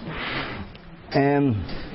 [1.13, 1.88] Um,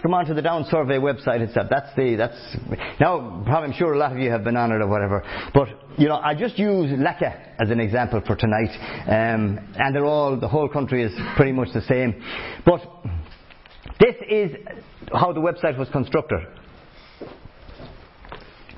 [0.00, 1.68] come onto the Down Survey website itself.
[1.70, 2.56] That's the, that's,
[3.00, 5.68] now, probably I'm sure a lot of you have been on it or whatever, but,
[5.96, 8.70] you know, I just use Lackagh as an example for tonight,
[9.08, 12.22] um, and they're all, the whole country is pretty much the same.
[12.64, 12.80] But,
[14.00, 14.52] this is
[15.12, 16.40] how the website was constructed.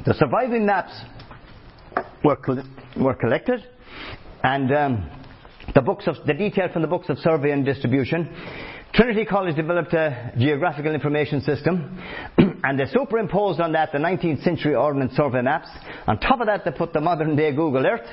[0.07, 0.93] The surviving maps
[2.25, 2.39] were,
[2.97, 3.63] were collected,
[4.43, 5.11] and um,
[5.75, 8.35] the books of the detail from the books of survey and distribution.
[8.95, 12.03] Trinity College developed a geographical information system,
[12.65, 15.69] and they superimposed on that the 19th century Ordnance Survey maps.
[16.09, 18.07] On top of that, they put the modern day Google Earth,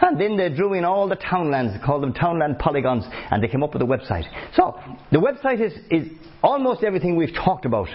[0.00, 3.62] and then they drew in all the townlands, called them townland polygons, and they came
[3.62, 4.24] up with a website.
[4.56, 4.76] So,
[5.12, 6.12] the website is, is
[6.42, 7.88] almost everything we've talked about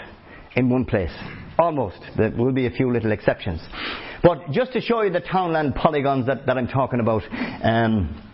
[0.56, 1.12] in one place.
[1.60, 2.00] Almost.
[2.17, 3.62] There will be a few little exceptions.
[4.24, 7.24] But just to show you the townland polygons that, that I'm talking about,
[7.62, 8.31] um,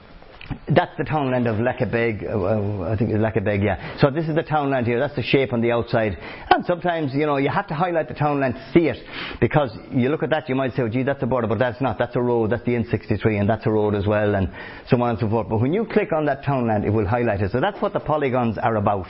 [0.70, 3.98] that's the townland of Lackaghbeg, uh, I think it's Lackaghbeg, yeah.
[4.00, 6.18] So this is the townland here, that's the shape on the outside.
[6.50, 8.98] And sometimes, you know, you have to highlight the townland to see it,
[9.42, 11.82] because you look at that, you might say, oh gee, that's a border, but that's
[11.82, 14.50] not, that's a road, that's the N63, and that's a road as well, and
[14.88, 15.50] so on and so forth.
[15.50, 17.52] But when you click on that townland, it will highlight it.
[17.52, 19.08] So that's what the polygons are about.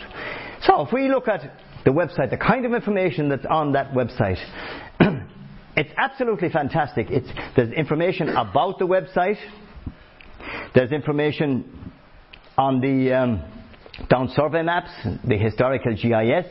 [0.63, 1.41] So if we look at
[1.86, 4.39] the website, the kind of information that's on that website,
[5.76, 7.08] it's absolutely fantastic.
[7.12, 9.38] It's, there's information about the website,
[10.73, 11.91] there's information
[12.58, 13.43] on the um,
[14.10, 14.91] down survey maps,
[15.23, 16.45] the historical GIS,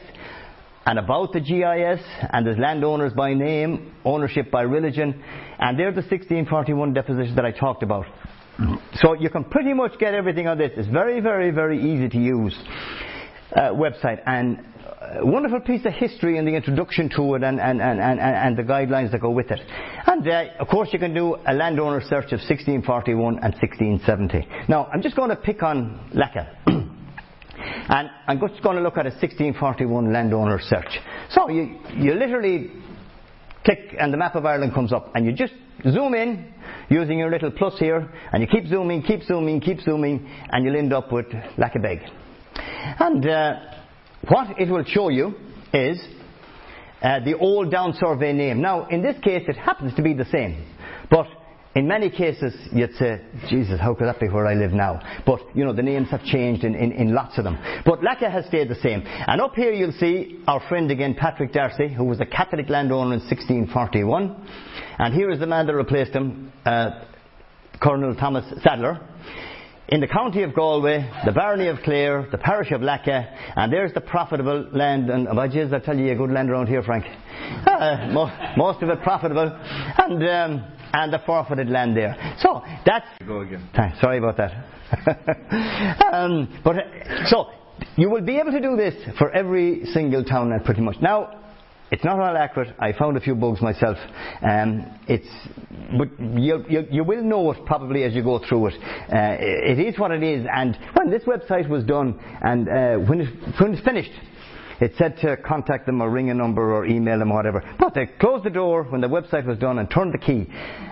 [0.87, 5.23] and about the GIS, and there's landowners by name, ownership by religion,
[5.59, 8.07] and they're the 1641 depositions that I talked about.
[8.95, 10.73] So you can pretty much get everything on this.
[10.77, 12.57] It's very, very, very easy to use
[13.55, 14.65] uh, website, and
[15.23, 18.63] wonderful piece of history in the introduction to it and, and, and, and, and the
[18.63, 19.61] guidelines that go with it.
[20.07, 24.49] And uh, of course you can do a landowner search of 1641 and 1670.
[24.69, 26.49] Now I'm just going to pick on Lackagh.
[27.89, 30.99] and I'm just going to look at a 1641 landowner search.
[31.31, 32.71] So you, you literally
[33.65, 36.53] click and the map of Ireland comes up and you just zoom in
[36.89, 40.77] using your little plus here and you keep zooming, keep zooming, keep zooming and you'll
[40.77, 41.27] end up with
[41.59, 42.09] Lackaghbeg.
[42.99, 43.76] And uh,
[44.29, 45.35] what it will show you
[45.73, 46.01] is
[47.03, 48.61] uh, the old down survey name.
[48.61, 50.67] Now, in this case, it happens to be the same,
[51.11, 51.27] but
[51.77, 54.99] in many cases, you'd say, Jesus, how could that be where I live now?
[55.27, 57.59] But, you know, the names have changed in, in, in lots of them.
[57.85, 59.03] But Lackagh has stayed the same.
[59.05, 63.13] And up here you'll see our friend again, Patrick Darcy, who was a Catholic landowner
[63.13, 64.49] in 1641.
[64.99, 67.05] And here is the man that replaced him, uh,
[67.83, 69.07] Colonel Thomas Sadler
[69.89, 73.93] in the county of Galway, the barony of Clare, the parish of Lackagh, and there's
[73.93, 75.11] the profitable land.
[75.11, 77.05] And oh, jeez, I tell you, a good land around here, Frank.
[77.67, 79.53] Uh, most, most, of it profitable,
[79.99, 82.17] and um, and the forfeited land there.
[82.41, 83.07] So that's.
[83.25, 83.69] Go again.
[84.01, 84.53] Sorry about that.
[86.13, 87.51] um, but uh, so
[87.97, 90.97] you will be able to do this for every single town, pretty much.
[91.03, 91.46] Now
[91.91, 92.75] it's not all accurate.
[92.79, 93.97] I found a few bugs myself.
[94.43, 95.29] Um, it's,
[95.97, 98.75] but you, you, you, will know it probably as you go through it.
[98.75, 100.47] Uh, it is what it is.
[100.53, 104.11] And when this website was done, and uh, when, it, when it's finished,
[104.81, 107.63] it said to contact them or ring a number or email them or whatever.
[107.79, 110.47] But they closed the door when the website was done and turned the key.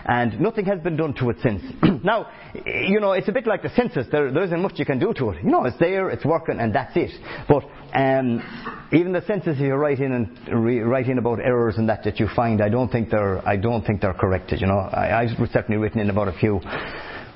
[0.06, 1.62] And nothing has been done to it since.
[2.04, 2.28] now,
[2.66, 4.06] you know, it's a bit like the census.
[4.10, 5.44] There, there isn't much you can do to it.
[5.44, 7.10] You know, it's there, it's working, and that's it.
[7.48, 8.42] But um,
[8.92, 12.04] even the census, if you write in and re- write in about errors and that
[12.04, 14.60] that you find, I don't think they're, I don't think they're corrected.
[14.60, 16.60] You know, I, I've certainly written in about a few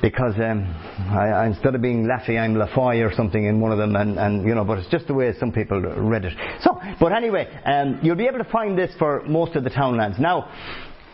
[0.01, 0.65] because um,
[1.11, 4.19] I, I, instead of being Laffey, I'm Lafoy or something in one of them, and,
[4.19, 6.35] and you know, but it's just the way some people read it.
[6.63, 10.19] So, but anyway, um, you'll be able to find this for most of the townlands.
[10.19, 10.51] Now,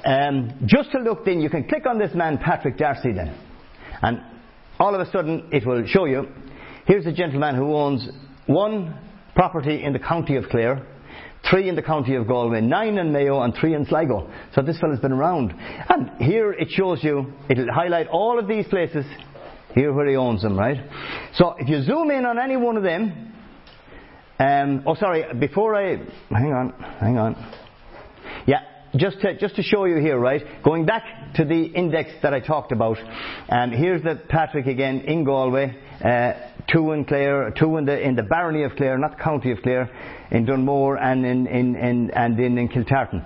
[0.05, 3.39] um, just to look then, you can click on this man, Patrick Darcy, then,
[4.03, 4.21] and
[4.79, 6.29] all of a sudden it will show you.
[6.87, 8.07] Here's a gentleman who owns
[8.47, 8.99] one
[9.35, 10.87] property in the county of Clare
[11.51, 14.31] three in the county of Galway, nine in Mayo, and three in Sligo.
[14.55, 15.55] So this fellow's been around.
[15.89, 19.05] And here it shows you, it'll highlight all of these places,
[19.75, 20.79] here where he owns them, right?
[21.35, 23.33] So if you zoom in on any one of them,
[24.39, 25.97] um, oh sorry, before I,
[26.31, 27.55] hang on, hang on.
[28.47, 28.61] Yeah,
[28.97, 30.43] just to, just to show you here, right?
[30.63, 32.99] Going back to the index that I talked about,
[33.49, 36.33] um, here's the Patrick again in Galway, uh,
[36.73, 39.91] two in Clare, two in the in the barony of Clare, not county of Clare,
[40.31, 43.25] in Dunmore and in, in, in and in, in Kiltartan.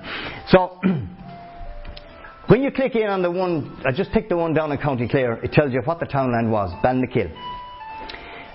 [0.49, 0.81] So.
[2.49, 5.07] when you click in on the one, I just picked the one down in County
[5.07, 7.31] Clare, it tells you what the townland was, Balnakill.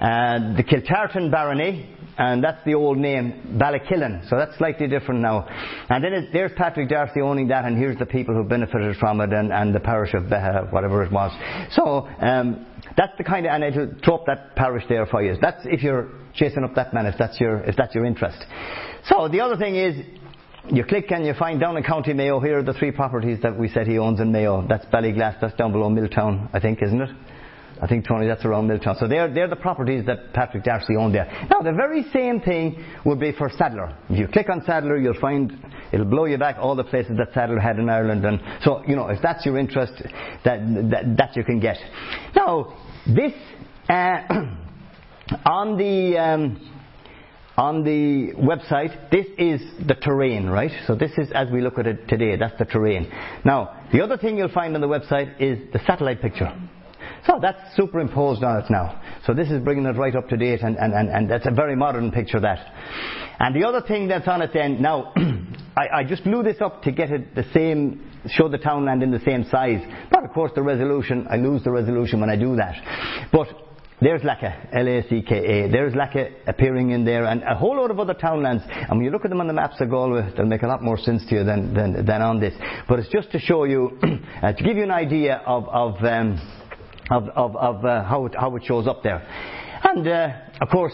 [0.02, 4.30] Uh, the Kiltartan barony and that's the old name, Ballykillen.
[4.30, 5.48] So that's slightly different now.
[5.90, 9.34] And then there's Patrick Darcy owning that, and here's the people who benefited from it,
[9.34, 11.32] and, and the parish of Beagh, whatever it was.
[11.72, 12.66] So um,
[12.98, 15.36] that's the kind of, and it'll up that parish there for you.
[15.42, 18.44] That's if you're chasing up that man, if that's your, if that's your interest.
[19.06, 20.06] So the other thing is,
[20.70, 23.58] you click and you find down in County Mayo, here are the three properties that
[23.58, 24.66] we said he owns in Mayo.
[24.68, 27.10] That's Ballyglass, that's down below Milltown, I think, isn't it?
[27.82, 28.96] I think, Tony, that's around Milltown.
[28.98, 31.26] So they're, they're the properties that Patrick Darcy owned there.
[31.50, 33.94] Now, the very same thing would be for Sadler.
[34.10, 35.52] If you click on Sadler, you'll find,
[35.92, 38.24] it'll blow you back all the places that Sadler had in Ireland.
[38.24, 40.02] And so, you know, if that's your interest,
[40.46, 40.60] that,
[40.92, 41.76] that, that you can get.
[42.34, 42.74] Now,
[43.08, 43.34] this,
[43.90, 44.22] uh,
[45.46, 46.70] on the, um,
[47.58, 50.72] on the website, this is the terrain, right?
[50.88, 53.12] So this is, as we look at it today, that's the terrain.
[53.46, 56.52] Now, the other thing you'll find on the website is the satellite picture.
[57.26, 59.02] So that's superimposed on it now.
[59.26, 61.52] So this is bringing it right up to date, and, and, and, and that's a
[61.52, 62.60] very modern picture that.
[63.40, 65.14] And the other thing that's on it then, now,
[65.78, 69.12] I, I just blew this up to get it the same, show the townland in
[69.12, 69.82] the same size.
[70.12, 73.30] But of course the resolution, I lose the resolution when I do that.
[73.32, 73.48] But
[74.02, 75.70] there's Lacka, L-A-C-K-A.
[75.72, 78.64] There's Lacka appearing in there, and a whole lot of other townlands.
[78.70, 80.84] And when you look at them on the maps of Galway, they'll make a lot
[80.84, 82.54] more sense to you than, than, than on this.
[82.90, 83.98] But it's just to show you,
[84.44, 86.38] uh, to give you an idea of, of um,
[87.10, 89.26] of, of, of uh, how, it, how it shows up there.
[89.84, 90.30] And uh,
[90.62, 90.94] of course,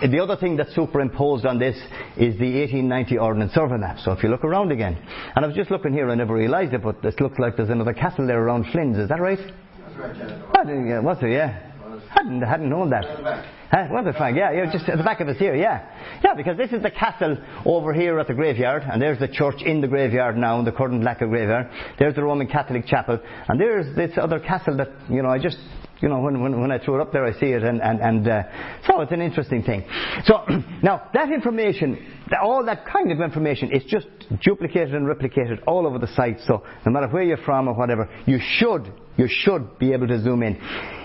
[0.00, 1.76] the other thing that's superimposed on this
[2.16, 3.98] is the 1890 Ordnance Survey map.
[3.98, 4.96] So if you look around again,
[5.36, 7.70] and I was just looking here, I never realised it, but this looks like there's
[7.70, 8.98] another castle there around Flynn's.
[8.98, 9.38] Is that right?
[9.38, 10.42] That's right, yeah.
[10.58, 11.30] I didn't, yeah, was there?
[11.30, 11.72] Yeah.
[12.10, 13.44] Hadn't, hadn't known that.
[13.72, 13.86] Huh?
[13.90, 14.36] Was it, Frank?
[14.36, 15.88] Yeah, yeah, just at the back of us here, yeah.
[16.22, 19.62] Yeah, because this is the castle over here at the graveyard, and there's the church
[19.64, 21.70] in the graveyard now, the current Lacka graveyard.
[21.98, 23.18] There's the Roman Catholic chapel,
[23.48, 25.56] and there's this other castle that, you know, I just
[26.02, 28.00] you know, when, when, when I throw it up there, I see it, and, and,
[28.00, 28.42] and uh,
[28.86, 29.86] so it's an interesting thing.
[30.24, 30.44] So,
[30.82, 34.08] now, that information, all that kind of information is just
[34.42, 38.10] duplicated and replicated all over the site, so no matter where you're from or whatever,
[38.26, 40.58] you should, you should be able to zoom in.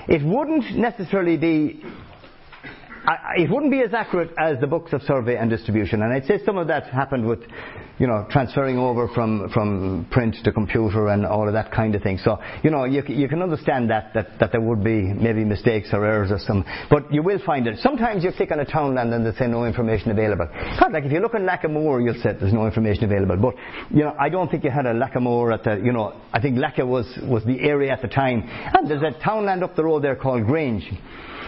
[0.10, 1.84] It wouldn't necessarily be
[3.08, 6.26] I, it wouldn't be as accurate as the books of survey and distribution, and I'd
[6.26, 7.40] say some of that happened with,
[8.00, 12.04] you know, transferring over from, from print to computer and all of that kind of
[12.04, 12.18] thing.
[12.18, 15.88] So, you know, you, you can understand that, that, that there would be maybe mistakes
[15.94, 17.80] or errors or some, but you will find it.
[17.80, 20.50] Sometimes you click on a townland and they say no information available.
[20.78, 23.38] God, like if you look on Lackamore, you'll say there's no information available.
[23.38, 23.56] But,
[23.90, 26.58] you know, I don't think you had a Lackamore at the, you know, I think
[26.58, 28.44] Lacka was, was the area at the time.
[28.46, 30.92] And there's a townland up the road there called Grange.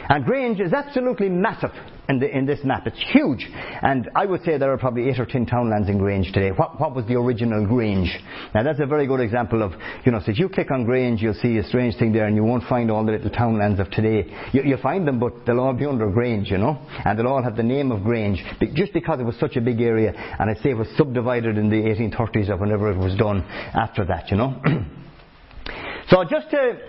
[0.10, 1.70] And Grange is absolutely massive
[2.10, 2.88] in, the, in, this map.
[2.88, 3.47] It's huge.
[3.84, 6.49] And I would say there are probably eight or ten townlands in Grange today.
[6.49, 8.12] What, what was the original Grange?
[8.55, 11.22] Now that's a very good example of, you know, so if you click on Grange,
[11.22, 13.91] you'll see a strange thing there and you won't find all the little townlands of
[13.91, 14.26] today.
[14.51, 16.84] You, you'll find them, but they'll all be under Grange, you know.
[17.05, 18.43] And they'll all have the name of Grange,
[18.74, 20.14] just because it was such a big area.
[20.16, 24.05] And I'd say it was subdivided in the 1830s or whenever it was done after
[24.05, 24.60] that, you know.
[26.10, 26.80] So just to,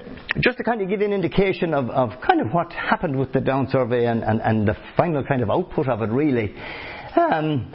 [0.41, 3.33] just to kind of give you an indication of, of kind of what happened with
[3.33, 6.55] the Down survey and, and, and the final kind of output of it really.
[7.17, 7.71] Um,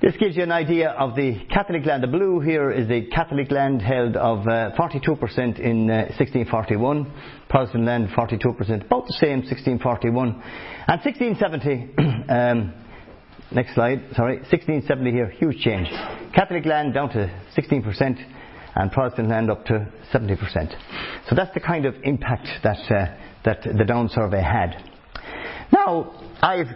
[0.00, 2.02] this gives you an idea of the Catholic land.
[2.02, 7.12] The blue here is the Catholic land held of uh, 42% in uh, 1641,
[7.50, 10.42] Protestant land 42%, about the same 1641.
[10.88, 11.94] And 1670,
[12.28, 12.74] um,
[13.52, 15.88] next slide, sorry, 1670 here, huge change.
[16.34, 18.35] Catholic land down to 16%,
[18.76, 20.38] and Protestant land up to 70%.
[21.28, 24.76] So that's the kind of impact that, uh, that the Down survey had.
[25.72, 26.68] Now, I've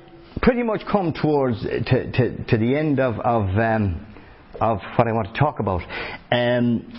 [0.42, 4.06] pretty much come towards to, to, to the end of, of, um,
[4.60, 5.82] of what I want to talk about.
[6.32, 6.90] Um,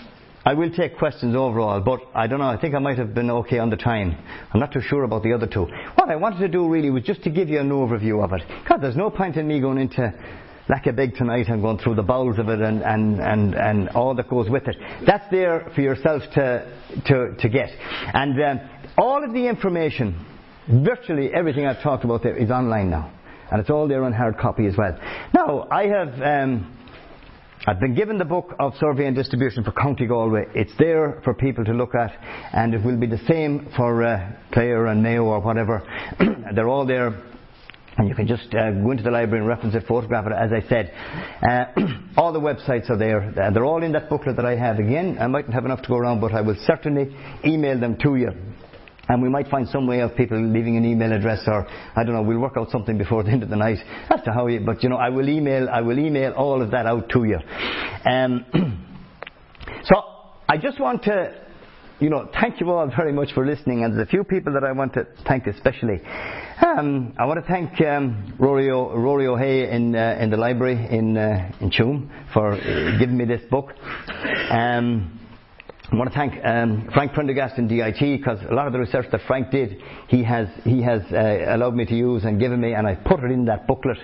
[0.44, 3.30] I will take questions overall, but I don't know, I think I might have been
[3.30, 4.16] okay on the time.
[4.52, 5.66] I'm not too sure about the other two.
[5.94, 8.42] What I wanted to do really was just to give you an overview of it.
[8.68, 10.12] God, there's no point in me going into
[10.68, 13.88] like a big tonight and going through the bowels of it and, and, and, and
[13.90, 14.76] all that goes with it.
[15.06, 17.70] That's there for yourself to, to, to get.
[18.14, 18.60] And um,
[18.96, 20.24] all of the information,
[20.68, 23.12] virtually everything I've talked about there is online now.
[23.50, 24.98] And it's all there on hard copy as well.
[25.34, 26.78] Now, I have, um,
[27.66, 30.46] I've been given the book of survey and distribution for County Galway.
[30.54, 32.12] It's there for people to look at,
[32.54, 35.82] and it will be the same for uh, Clare and Mayo or whatever.
[36.54, 37.20] They're all there
[37.98, 40.50] and you can just uh, go into the library and reference it, photograph it, as
[40.52, 40.92] I said.
[41.42, 43.22] Uh, all the websites are there.
[43.38, 44.78] Uh, they're all in that booklet that I have.
[44.78, 47.14] Again, I mightn't have enough to go around, but I will certainly
[47.44, 48.30] email them to you.
[49.08, 51.66] And we might find some way of people leaving an email address or,
[51.96, 53.78] I don't know, we'll work out something before the end of the night
[54.08, 56.70] as to how you, but you know, I will email, I will email all of
[56.70, 57.38] that out to you.
[58.04, 58.46] Um,
[59.84, 60.02] so,
[60.48, 61.34] I just want to
[62.02, 63.84] you know, thank you all very much for listening.
[63.84, 66.00] And there's a few people that I want to thank especially.
[66.60, 70.84] Um, I want to thank um, Rory, o, Rory O'Hay in, uh, in the library
[70.90, 73.72] in, uh, in for uh, giving me this book.
[74.50, 75.20] Um,
[75.92, 79.06] I want to thank um, Frank Prendergast in DIT because a lot of the research
[79.12, 82.74] that Frank did, he has, he has uh, allowed me to use and given me,
[82.74, 83.98] and I put it in that booklet.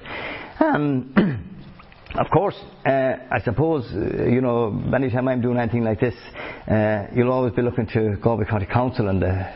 [0.61, 1.49] Um,
[2.15, 2.57] of course,
[2.87, 6.15] uh, I suppose, uh, you know, anytime I'm doing anything like this,
[6.67, 9.47] uh, you'll always be looking to Galway County Council and the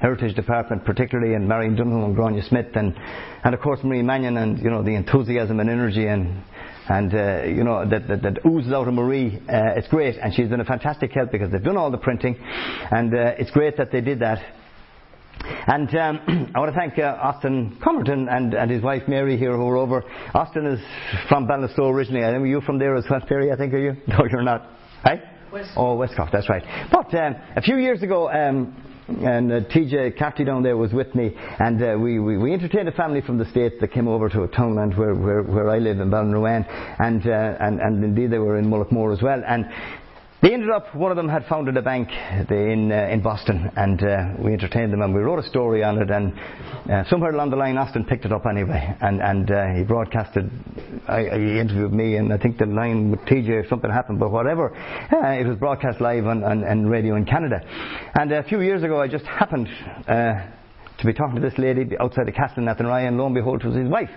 [0.00, 2.94] Heritage Department, particularly, and Marion Dunham and Grania Smith, and,
[3.44, 6.42] and of course Marie Mannion, and, you know, the enthusiasm and energy and
[6.90, 9.36] and uh, you know that, that, that, oozes out of Marie.
[9.46, 12.36] Uh, it's great, and she's been a fantastic help because they've done all the printing,
[12.90, 14.38] and uh, it's great that they did that.
[15.68, 19.54] And um, I want to thank uh, Austin Comerton and, and his wife Mary here
[19.54, 20.02] who are over.
[20.34, 20.80] Austin is
[21.28, 22.24] from Ballinasloe originally.
[22.24, 23.96] I think you from there as well, Perry, I think, are you?
[24.08, 24.66] No, you're not.
[25.04, 25.22] Hey?
[25.52, 25.70] West.
[25.76, 26.62] Oh, Westcott, that's right.
[26.90, 28.74] But um, a few years ago, um,
[29.08, 32.88] and uh, TJ Carty down there was with me, and uh, we, we, we, entertained
[32.88, 35.78] a family from the States that came over to a townland where, where, where I
[35.78, 36.66] live in Ballinrowan,
[36.98, 39.42] and, uh, and, and indeed they were in Mullaghmore as well.
[39.46, 39.66] And
[40.40, 42.08] they ended up, one of them had founded a bank
[42.48, 45.98] in, uh, in Boston, and uh, we entertained them and we wrote a story on
[46.00, 46.10] it.
[46.10, 46.32] And
[46.88, 50.48] uh, somewhere along the line, Austin picked it up anyway, and, and uh, he broadcasted.
[51.08, 54.76] I, he interviewed me, and I think the line with TJ, something happened, but whatever,
[54.76, 57.60] uh, it was broadcast live on, on, on, radio in Canada.
[58.14, 59.66] And a few years ago, I just happened
[60.06, 60.46] uh,
[60.98, 63.62] to be talking to this lady outside the castle in Athenry, and lo and behold,
[63.62, 64.10] it was his wife.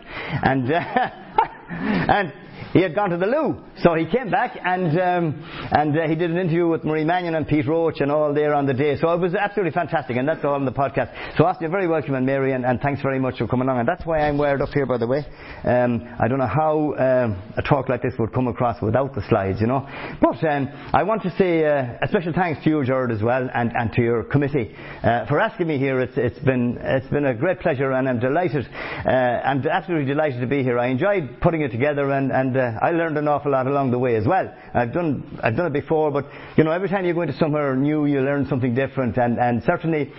[0.43, 0.71] And,
[1.71, 2.31] and
[2.73, 3.61] he had gone to the loo.
[3.77, 7.35] So he came back and um, and uh, he did an interview with Marie Mannion
[7.35, 8.97] and Pete Roach and all there on the day.
[8.97, 11.37] So it was absolutely fantastic, and that's all on the podcast.
[11.37, 13.79] So Austin, you're very welcome, and Mary, and, and, thanks very much for coming along.
[13.79, 15.25] And that's why I'm wired up here, by the way.
[15.63, 19.21] Um, I don't know how um, a talk like this would come across without the
[19.29, 19.87] slides, you know.
[20.21, 23.49] But um, I want to say uh, a special thanks to you, Gerard, as well,
[23.53, 25.99] and, and to your committee uh, for asking me here.
[25.99, 28.67] It's, it's been it's been a great pleasure, and I'm delighted.
[29.05, 30.79] Uh, I'm absolutely delighted to be here.
[30.79, 33.99] I enjoyed putting it together, and and uh, I learned an awful lot along the
[33.99, 34.53] way as well.
[34.73, 36.25] I've done, I've done it before, but
[36.57, 39.63] you know, every time you go into somewhere new, you learn something different, and, and
[39.63, 40.11] certainly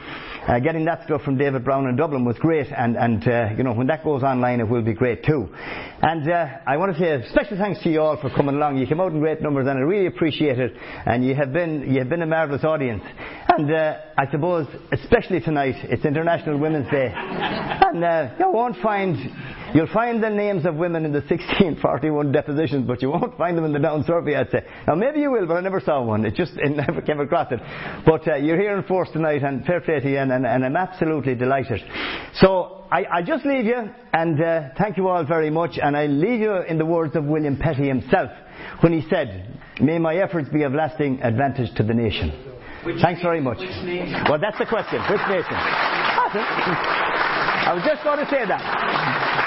[0.47, 3.63] uh, getting that stuff from David Brown in Dublin was great, and, and uh, you
[3.63, 5.49] know, when that goes online, it will be great too.
[6.03, 8.79] And uh, I want to say a special thanks to you all for coming along.
[8.79, 10.73] You came out in great numbers, and I really appreciate it.
[11.07, 13.05] And you have been, you have been a marvellous audience.
[13.57, 19.17] And uh, I suppose, especially tonight, it's International Women's Day, and uh, you won't find
[19.75, 23.65] You'll find the names of women in the 1641 depositions, but you won't find them
[23.65, 24.65] in the down survey, I'd say.
[24.87, 26.25] Now, maybe you will, but I never saw one.
[26.25, 27.61] It just it never came across it.
[28.05, 30.65] But uh, you're here in force tonight, and fair play to you, and, and, and
[30.65, 31.81] I'm absolutely delighted.
[32.35, 36.05] So, I, I just leave you, and uh, thank you all very much, and I
[36.07, 38.31] leave you in the words of William Petty himself,
[38.81, 42.31] when he said, May my efforts be of lasting advantage to the nation.
[42.85, 43.59] Which Thanks very much.
[44.29, 45.01] Well, that's the question.
[45.09, 45.55] Which nation?
[47.63, 49.42] I was just going to say that.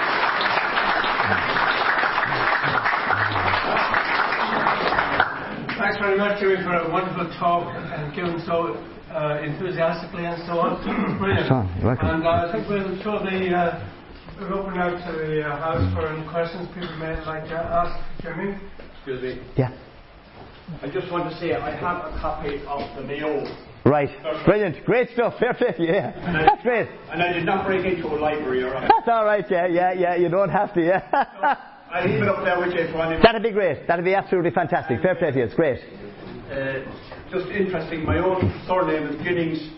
[5.86, 8.74] Thanks very much, Jimmy, for a wonderful talk and given so
[9.14, 10.82] uh, enthusiastically and so on.
[11.22, 11.46] Brilliant.
[11.86, 12.10] welcome.
[12.10, 16.10] And uh, I think we'll show the uh, open out to the uh, house for
[16.10, 18.58] any questions people may like to ask Jimmy.
[18.98, 19.46] Excuse me.
[19.56, 19.78] Yeah.
[20.82, 23.46] I just want to say I have a copy of the Mayo.
[23.86, 24.10] Right.
[24.44, 24.84] Brilliant.
[24.86, 25.38] Great stuff.
[25.38, 25.76] Fair play.
[25.78, 26.18] Yeah.
[26.34, 26.90] That's great.
[27.14, 28.90] And I did not break into a library, all right?
[28.90, 29.46] That's all right.
[29.52, 29.68] Yeah.
[29.68, 29.94] Yeah.
[29.94, 30.16] Yeah.
[30.16, 30.82] You don't have to.
[30.82, 31.74] Yeah.
[31.96, 33.22] I'll leave it up there with you for anyone.
[33.24, 33.88] That'd be great.
[33.88, 35.02] That'd be absolutely fantastic.
[35.02, 35.46] Fair play to you.
[35.46, 35.80] It's great.
[36.52, 36.84] Uh,
[37.32, 38.04] just interesting.
[38.04, 39.72] My own surname is Giddings,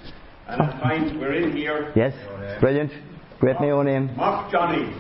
[0.48, 1.94] and I find we're in here.
[1.96, 2.14] Yes.
[2.60, 2.92] Brilliant.
[3.40, 4.16] Great Mayo name.
[4.16, 4.92] Mark Johnny.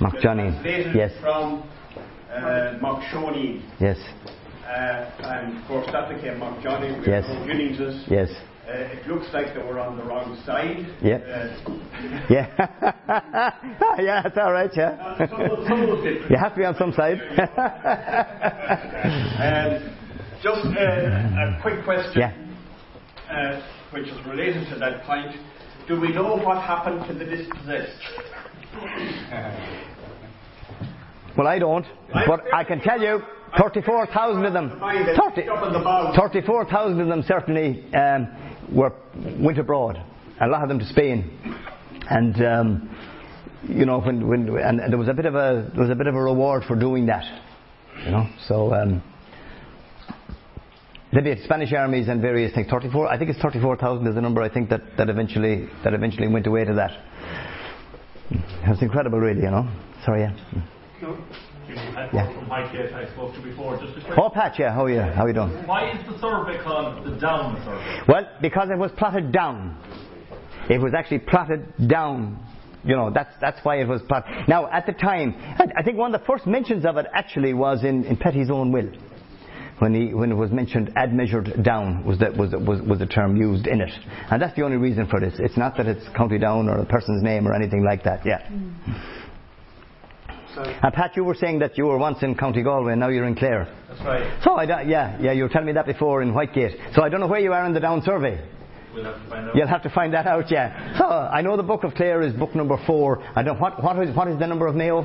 [0.00, 0.48] Mark Johnny.
[0.64, 1.12] Yes.
[1.20, 1.68] From
[2.32, 3.60] uh, Mark Shoney.
[3.78, 3.98] Yes.
[4.64, 6.98] Uh, and of course that became Mark Johnny.
[6.98, 7.26] We Yes.
[8.08, 8.30] Yes.
[8.64, 10.86] Uh, it looks like they were on the wrong side.
[11.02, 11.16] Yeah.
[11.16, 11.56] Uh,
[12.30, 12.46] Yeah.
[13.98, 14.22] yeah.
[14.22, 14.70] That's all right.
[14.76, 15.18] Yeah.
[15.28, 16.04] some, of- some of.
[16.30, 17.18] You have to be on some side.
[19.42, 19.96] Um,
[20.42, 22.32] just uh, a quick question, yeah.
[23.30, 25.36] uh, which is related to that point.
[25.88, 27.98] Do we know what happened to the dispossessed?
[31.36, 31.86] Well, I don't,
[32.26, 33.22] but I can tell you,
[33.58, 36.14] 34,000 of them, 30 Up on the bottom.
[36.16, 38.28] 34,000 of them certainly um,
[38.74, 38.92] were
[39.38, 40.02] went abroad.
[40.40, 41.30] A lot of them to Spain,
[42.08, 42.96] and um,
[43.68, 46.06] you know when, when and there was a bit of a there was a bit
[46.06, 47.24] of a reward for doing that,
[48.04, 48.26] you know.
[48.48, 49.02] So um,
[51.12, 52.68] maybe Spanish armies and various things.
[52.70, 56.28] 34, I think it's 34,000 is the number I think that, that eventually that eventually
[56.28, 56.90] went away to that.
[58.64, 59.70] It's incredible, really, you know.
[60.04, 60.62] Sorry, yeah.
[61.02, 61.18] No.
[61.94, 62.32] Pat Yeah.
[62.32, 63.76] from Highgate I spoke to before.
[63.78, 64.18] Just a quick.
[64.18, 65.00] Oh, Pat, yeah, how are you?
[65.00, 65.50] How are you doing?
[65.66, 68.00] Why is the survey called the Down Survey?
[68.06, 69.76] Well, because it was plotted down.
[70.70, 72.38] It was actually plotted down.
[72.84, 74.48] You know, that's, that's why it was plotted.
[74.48, 77.54] Now, at the time, I, I think one of the first mentions of it actually
[77.54, 78.90] was in, in Petty's own will.
[79.78, 83.06] When, he, when it was mentioned, ad measured down was the, was, was, was the
[83.06, 83.90] term used in it.
[84.30, 85.34] And that's the only reason for this.
[85.38, 88.46] It's not that it's County Down or a person's name or anything like that, yeah.
[88.48, 89.21] Mm.
[90.54, 93.08] So, And Pat, you were saying that you were once in County Galway and now
[93.08, 93.66] you're in Clare.
[93.88, 94.42] That's right.
[94.44, 96.94] So, I don't, yeah, yeah, you were telling me that before in Whitegate.
[96.94, 98.40] So I don't know where you are in the Down survey.
[98.94, 99.56] We'll have to find out.
[99.56, 100.98] You'll have to find that out, yeah.
[100.98, 103.22] So I know the Book of Clare is book number four.
[103.34, 105.02] I don't what what is what is the number of Mayo?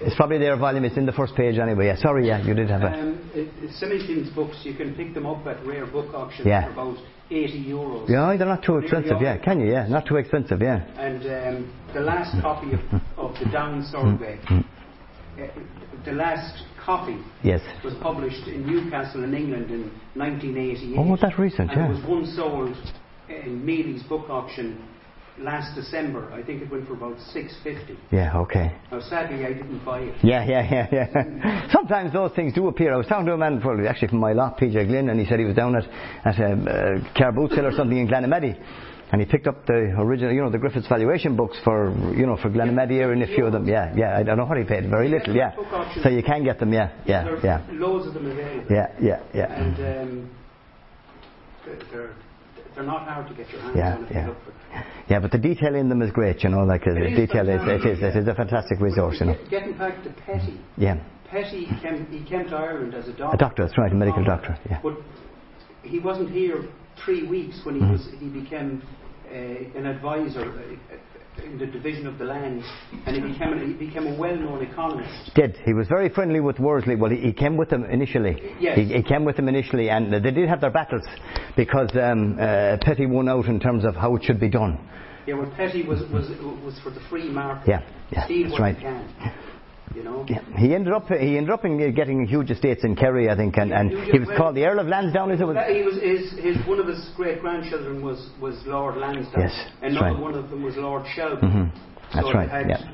[0.00, 0.84] It's probably their volume.
[0.84, 1.86] It's in the first page anyway.
[1.86, 1.96] Yeah.
[1.96, 2.86] Sorry, yeah, you did have a.
[2.88, 6.12] Um, it, it, some of these books you can pick them up at rare book
[6.12, 6.64] auctions Yeah.
[6.66, 6.98] for about
[7.30, 8.08] 80 euros.
[8.08, 9.18] Yeah, they're not too expensive.
[9.22, 9.70] Yeah, can you?
[9.70, 10.60] Yeah, not too expensive.
[10.60, 10.82] Yeah.
[10.98, 12.80] And um, the last copy of,
[13.16, 14.79] of the Down Survey, Mm, uh,
[16.04, 17.60] the last copy Yes.
[17.84, 20.98] was published in Newcastle in England in 1988.
[20.98, 21.70] Oh, that's recent.
[21.70, 21.86] and Yeah.
[21.86, 22.76] it was one sold
[23.28, 24.78] in Mealy's book auction
[25.38, 26.30] last December.
[26.34, 27.96] I think it went for about 650.
[28.10, 28.36] Yeah.
[28.40, 28.72] Okay.
[28.92, 30.14] Now, sadly, I didn't buy it.
[30.22, 31.68] Yeah, yeah, yeah, yeah.
[31.72, 32.92] Sometimes those things do appear.
[32.92, 35.26] I was talking to a man, probably actually from my lot, PJ Glynn, and he
[35.26, 35.84] said he was down at
[36.24, 38.56] at a uh, car boot sale or something in Glenamaddy.
[39.12, 42.36] And he picked up the original, you know, the Griffiths valuation books for, you know,
[42.36, 43.66] for Glenamaddy here and a few of them.
[43.66, 44.16] Yeah, yeah.
[44.16, 44.88] I don't know what he paid.
[44.88, 45.34] Very little.
[45.34, 45.52] Yeah.
[46.02, 46.72] So you can get them.
[46.72, 48.66] Yeah, yeah, yeah, loads of them available.
[48.70, 49.52] yeah, yeah, yeah.
[49.52, 50.30] And um,
[51.92, 52.14] they're,
[52.74, 54.20] they're, not hard to get your hands Yeah, on yeah.
[54.22, 54.84] you look for them.
[55.08, 57.18] Yeah, but the detail in them is great, you know, like uh, the It is
[57.28, 58.20] detail is, it is, it yeah.
[58.20, 59.32] is a fantastic resource, you know.
[59.34, 60.60] Get- Getting back to Petty.
[60.76, 61.02] Yeah.
[61.28, 63.34] Petty came, he came to Ireland as a doctor.
[63.34, 64.80] A doctor, that's right, a medical doctor, yeah.
[64.82, 64.94] But
[65.82, 66.64] he wasn't here
[67.04, 67.92] three weeks when he Mm-hmm.
[67.92, 68.82] was he became
[69.30, 70.62] uh, an advisor
[71.44, 72.62] in the division of the land,
[73.06, 75.34] and he became a, he became a well-known economist.
[75.34, 75.56] Did.
[75.64, 76.96] He was very friendly with Worsley.
[76.96, 78.54] Well, he, he came with them initially.
[78.60, 78.76] Yes.
[78.76, 81.06] He, he came with them initially, and they did have their battles
[81.56, 84.78] because um, uh, Petty won out in terms of how it should be done.
[85.26, 86.30] Yeah, well, Petty was was
[86.64, 87.68] was for the free market.
[87.68, 88.76] Yeah, yeah, that's right.
[89.94, 90.24] You know.
[90.28, 90.38] Yeah.
[90.56, 93.56] He ended up he ended up in uh, getting huge estates in Kerry, I think,
[93.56, 95.32] and, and he was called the Earl of Lansdowne.
[95.32, 95.46] Is it?
[95.52, 99.40] That- He was his, his one of his great grandchildren was, was Lord Lansdowne.
[99.42, 100.18] Yes, Another right.
[100.18, 101.72] one of them was Lord Shelburne.
[101.72, 102.14] Mhm.
[102.14, 102.48] That's so right.
[102.50, 102.90] They, Yeah.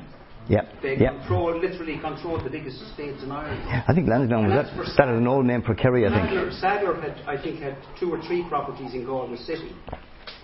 [0.49, 0.61] Yeah.
[0.81, 1.11] they Yeah.
[1.19, 3.61] control literally controlled the biggest estates in Ireland.
[3.87, 4.95] I think Lansdowne was that.
[4.97, 6.29] That is an old name for Kerry, I think.
[6.29, 9.75] Sadler, Sadler had I think had two or three properties in Galway City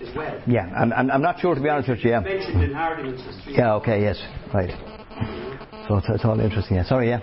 [0.01, 0.39] as well.
[0.45, 2.12] Yeah, I'm, I'm, I'm not sure to be honest with you.
[2.12, 2.20] Yeah.
[2.20, 3.54] Mentioned in Hardiman's history.
[3.56, 3.74] Yeah.
[3.76, 4.01] Okay.
[4.04, 4.22] Yes.
[4.54, 4.70] Right.
[5.88, 6.78] So it's, it's all interesting.
[6.78, 6.86] Yeah.
[6.86, 7.10] Sorry.
[7.10, 7.20] Yeah.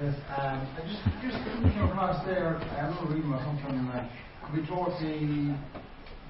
[0.00, 3.90] Yes, um, I just, just came across there, I remember reading something
[4.54, 5.54] we taught the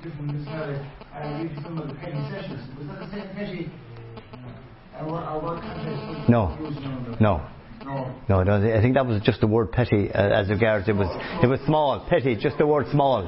[0.03, 0.83] different, uh,
[1.15, 2.61] I read some of the petty sessions.
[2.79, 3.71] Was that the same petty?
[4.95, 6.29] Uh, Our, our work contest?
[6.29, 6.57] No.
[7.21, 7.47] No.
[7.85, 8.15] No.
[8.29, 11.09] No, no, I think that was just the word petty uh, as regards it was
[11.43, 13.25] it was small, petty, just the word small.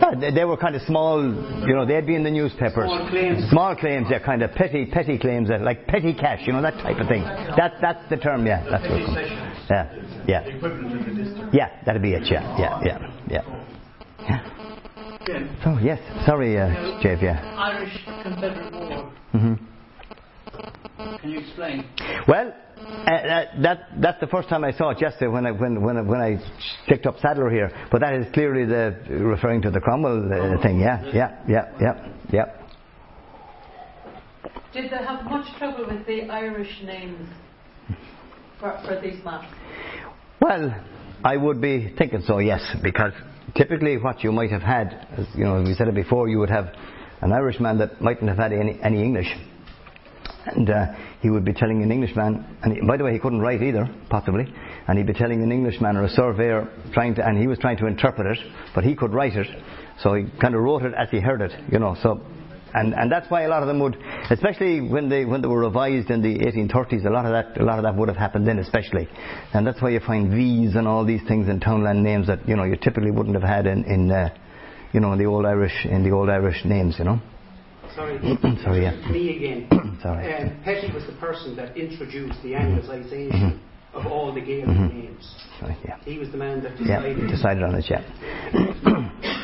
[0.00, 2.88] Yeah, they, were kind of small, you know, they'd be in the newspapers.
[2.88, 3.50] Small claims.
[3.50, 6.74] Small claims, yeah, kind of petty, petty claims, uh, like petty cash, you know, that
[6.74, 7.22] type of thing.
[7.22, 8.64] That, that's the term, yeah.
[8.68, 9.00] That's what,
[9.70, 10.40] yeah, yeah.
[10.40, 11.54] Equivalent in the district.
[11.54, 14.50] Yeah, that'd be it, yeah, yeah, yeah, yeah.
[15.28, 15.64] yeah.
[15.64, 16.66] So, yes, sorry, uh,
[17.02, 17.54] Jave, yeah.
[17.56, 19.12] Irish Confederate War.
[19.32, 19.54] hmm
[20.96, 21.88] Can you explain?
[22.28, 25.82] Well, uh, that, that that's the first time I saw it yesterday when I when
[25.82, 26.38] when when I
[26.86, 27.70] picked up Sadler here.
[27.90, 30.80] But that is clearly the referring to the Cromwell uh, thing.
[30.80, 32.44] Yeah, yeah, yeah, yeah, yeah.
[34.72, 37.28] Did they have much trouble with the Irish names
[38.58, 39.46] for, for these maps?
[40.40, 40.74] Well,
[41.24, 42.38] I would be thinking so.
[42.38, 43.12] Yes, because
[43.54, 46.50] typically what you might have had, as, you know, we said it before, you would
[46.50, 46.74] have
[47.20, 49.32] an Irishman that mightn't have had any, any English.
[50.46, 50.86] And uh,
[51.20, 53.88] he would be telling an Englishman, and he, by the way, he couldn't write either,
[54.10, 54.44] possibly,
[54.86, 57.78] and he'd be telling an Englishman or a surveyor, trying to, and he was trying
[57.78, 59.46] to interpret it, but he could write it,
[60.02, 61.96] so he kind of wrote it as he heard it, you know.
[62.02, 62.20] So,
[62.74, 63.96] and and that's why a lot of them would,
[64.30, 67.64] especially when they when they were revised in the 1830s, a lot of that a
[67.64, 69.08] lot of that would have happened then, especially,
[69.54, 72.56] and that's why you find V's and all these things in townland names that you
[72.56, 74.28] know you typically wouldn't have had in in uh,
[74.92, 77.20] you know in the old Irish in the old Irish names, you know.
[77.94, 78.18] Sorry.
[78.64, 78.96] Sorry, yeah.
[79.10, 79.98] Me again.
[80.02, 80.32] Sorry.
[80.34, 83.96] Um, Petty was the person that introduced the Anglicization Mm-hmm.
[83.98, 85.34] of all the Gaelic names.
[85.60, 85.96] Sorry, yeah.
[86.04, 87.30] He was the man that Yeah, decided.
[87.30, 88.02] decided on it, yeah.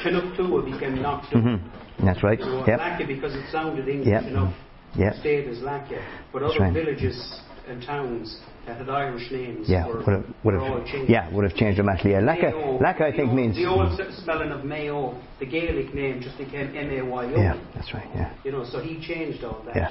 [0.03, 0.97] Canuck became
[1.33, 1.57] hmm
[2.05, 2.39] That's right.
[2.41, 2.79] Know, Yeah.
[2.79, 4.27] Lacca because it sounded English Yeah.
[4.27, 4.55] enough.
[4.97, 5.13] Yeah.
[5.21, 6.03] Stayed as Lacca.
[6.33, 6.73] But other right.
[6.73, 10.87] villages and towns that had Irish names Yeah, were, would have, would were all have,
[10.87, 11.11] changed.
[11.11, 12.13] yeah, would have changed dramatically.
[12.13, 13.57] Yeah, Lacca, Mayo, Lacca I think old- means.
[13.57, 17.41] The old s- spelling of Mayo, the Gaelic name just became M-A-Y-O.
[17.41, 18.07] Yeah, that's right.
[18.15, 19.77] Yeah, You know, so he changed all that.
[19.77, 19.89] yeah.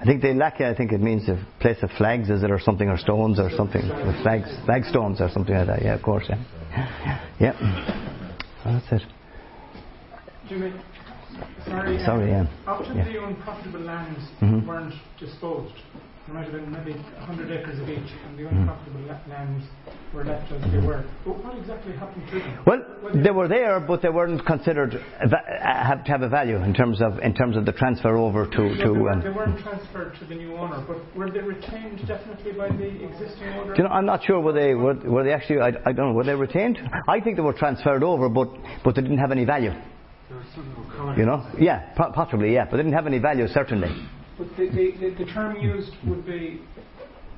[0.00, 2.58] I think the Lacca, I think it means a place of flags, is it, or
[2.58, 5.82] something, or stones, or something, with flags, flagstones, or something like that.
[5.82, 6.26] Yeah, of course.
[6.28, 6.42] Yeah,
[7.40, 7.52] yeah.
[8.64, 9.08] Well, that's it.
[10.48, 10.72] Jimmy,
[11.66, 11.96] sorry.
[11.98, 12.46] uh, Sorry, yeah.
[12.66, 13.04] After Yeah.
[13.04, 14.64] the unprofitable lands Mhm.
[14.66, 15.74] weren't disposed,
[16.26, 18.58] there might have been maybe 100 acres of each, and the Mhm.
[18.60, 19.64] unprofitable la- lands
[20.12, 21.04] were left as they were.
[21.24, 22.58] But what exactly happened to them?
[22.66, 22.82] Well,
[23.14, 25.28] they were there, but they weren't considered uh,
[25.60, 28.56] have to have a value in terms of in terms of the transfer over to
[28.56, 28.92] So they, to.
[28.94, 32.68] were, Um, they weren't transferred to the new owner, but were they retained definitely by
[32.70, 33.74] the existing owner?
[33.74, 36.08] Do you know, I'm not sure were they were, were they actually I, I don't
[36.08, 36.78] know were they retained?
[37.06, 38.48] I think they were transferred over, but
[38.82, 39.72] but they didn't have any value.
[41.16, 43.90] You know, yeah, possibly, yeah, but they didn't have any value certainly.
[44.38, 46.60] But the, the, the, the term used would be,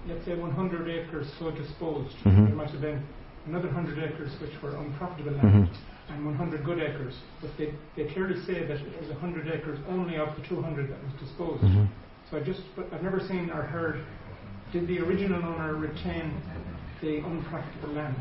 [0.09, 2.15] let's say, 100 acres so disposed.
[2.25, 2.47] Mhm.
[2.47, 3.03] There might have been
[3.47, 5.69] another 100 acres which were unprofitable land
[6.11, 7.15] and 100 good acres.
[7.41, 10.99] But they, they clearly say that it was 100 acres only of the 200 that
[11.05, 11.63] was disposed.
[11.63, 11.87] Mhm.
[12.31, 14.05] So I just, but I've never seen or heard,
[14.73, 16.33] did the original owner retain
[17.01, 18.17] the unprofitable land?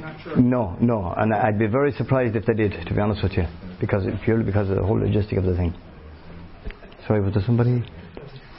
[0.00, 0.36] Not sure.
[0.36, 3.44] No, no, and I'd be very surprised if they did, to be honest with you,
[3.78, 5.74] because purely because of the whole logistic of the thing.
[7.06, 7.84] Sorry, was there somebody?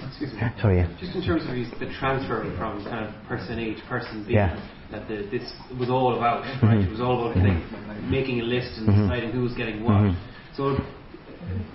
[0.08, 0.40] Excuse me.
[0.62, 0.88] Sorry, yeah.
[1.00, 4.34] Just in terms of these- the transfer from kind of person A to person B,
[4.34, 4.60] Yeah.
[4.92, 6.80] that the, this was all about, right?
[6.80, 6.86] Mhm.
[6.88, 9.08] It was all about like, making a list and Mhm.
[9.10, 9.94] deciding who was getting what.
[9.94, 10.16] Mhm.
[10.54, 10.82] So,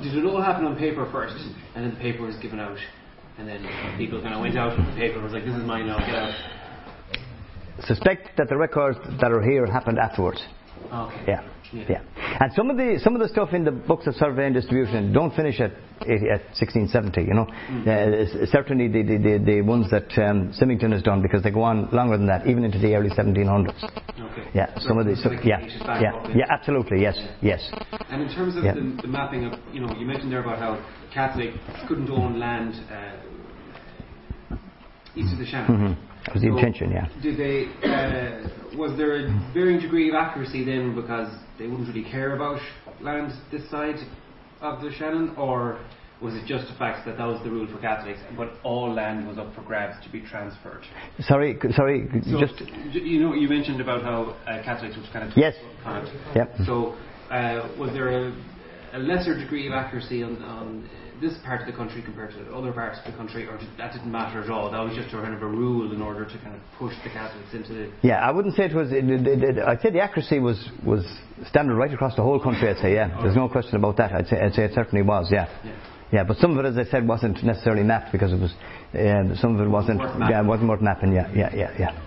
[0.02, 1.36] did it all happen on paper first,
[1.74, 2.78] and then the paper was given out,
[3.38, 3.60] and then
[3.98, 5.98] people kind of went out with the paper and was like, "This is mine now,
[5.98, 6.34] get out."
[7.80, 10.42] Suspect that the records that are here happened afterwards.
[10.92, 11.22] Okay.
[11.28, 11.40] Yeah,
[11.88, 12.00] yeah.
[12.40, 15.12] And some of the some of the stuff in the books of survey and distribution
[15.12, 15.72] don't finish at
[16.02, 17.22] at 1670.
[17.22, 17.86] You know, Mm.
[17.86, 21.62] uh, certainly the, the, the, the ones that um, Simington has done because they go
[21.62, 23.82] on longer than that, even into the early 1700s.
[23.82, 24.48] Okay.
[24.54, 25.22] Yeah, some of these.
[25.22, 25.60] So, yeah,
[26.00, 26.44] yeah, yeah.
[26.50, 27.70] Absolutely, yes, yes.
[28.10, 28.74] And in terms of Yeah.
[28.74, 31.56] the, the mapping of, you know, you mentioned there about how Catholics
[31.88, 34.56] couldn't own land uh,
[35.14, 35.76] east of the Shannon.
[35.76, 35.92] hmm
[36.26, 36.90] That was the So intention.
[36.92, 37.08] Yeah.
[37.22, 37.66] Did they?
[37.86, 41.28] Uh, was there a varying degree of accuracy then because
[41.58, 42.60] they wouldn't really care about
[43.00, 43.96] land this side
[44.62, 45.78] of the Shannon, or
[46.22, 49.26] was it just the fact that that was the rule for Catholics, but all land
[49.26, 50.84] was up for grabs to be transferred?
[51.20, 52.08] Sorry, c- sorry.
[52.30, 52.60] So, just
[52.94, 55.54] you know, you mentioned about how uh, Catholics was kind of Yes.
[55.84, 56.14] on it.
[56.36, 56.54] Yep.
[56.64, 56.94] So,
[57.30, 58.32] uh, was there a,
[58.92, 60.88] a lesser degree of accuracy on, on
[61.22, 63.92] this part of the country compared to other parts of the country, or did, that
[63.92, 64.70] didn't matter at all?
[64.70, 67.10] That was just a kind of a rule in order to kind of push the
[67.10, 67.92] Catholics into the.
[68.02, 68.90] Yeah, I wouldn't say it was.
[68.92, 71.06] It, it, it, I'd say the accuracy was was
[71.48, 72.68] standard right across the whole country.
[72.68, 73.16] I'd say, yeah.
[73.22, 74.12] There's no question about that.
[74.12, 75.28] I'd say, I'd say it certainly was.
[75.30, 75.48] Yeah.
[75.64, 75.72] Yeah.
[76.12, 78.52] Yeah, but some of it, as I said, wasn't necessarily mapped because it was.
[78.92, 79.98] Uh, some of it wasn't.
[80.00, 80.34] Worth mapping.
[80.34, 81.12] Yeah, wasn't worth mapping.
[81.14, 81.98] Yeah, yeah, yeah, yeah.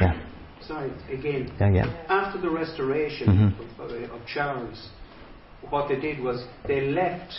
[0.00, 0.20] Yeah,
[0.62, 1.52] Sorry, again.
[1.60, 2.06] yeah, yeah.
[2.08, 3.26] After the restoration
[3.58, 3.80] Mhm.
[3.84, 4.88] of, uh, of Charles,
[5.68, 7.34] what they did was they left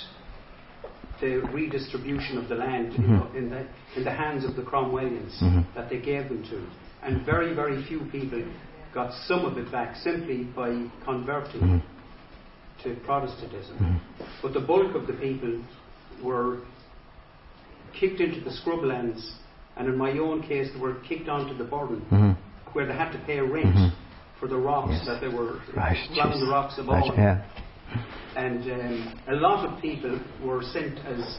[1.22, 3.36] the redistribution of the land in- Mhm.
[3.36, 5.64] in, the, in the hands of the Cromwellians Mhm.
[5.76, 6.62] that they gave them to.
[7.04, 8.44] And very, very few people
[8.94, 10.70] got some of it back simply by
[11.04, 11.82] converting Mhm.
[12.84, 13.78] to Protestantism.
[13.80, 14.00] Mhm.
[14.42, 15.54] But the bulk of the people
[16.22, 16.60] were
[17.94, 19.32] kicked into the scrublands,
[19.78, 22.32] and in my own case, they were kicked onto the burden, hmm
[22.74, 23.92] where they had to pay rent Mhm.
[24.38, 25.06] for the rocks Yes.
[25.06, 25.98] that they were Right.
[26.14, 27.16] the rocks Right, all.
[27.16, 27.42] Yeah.
[28.36, 31.38] And um, a lot of people were sent as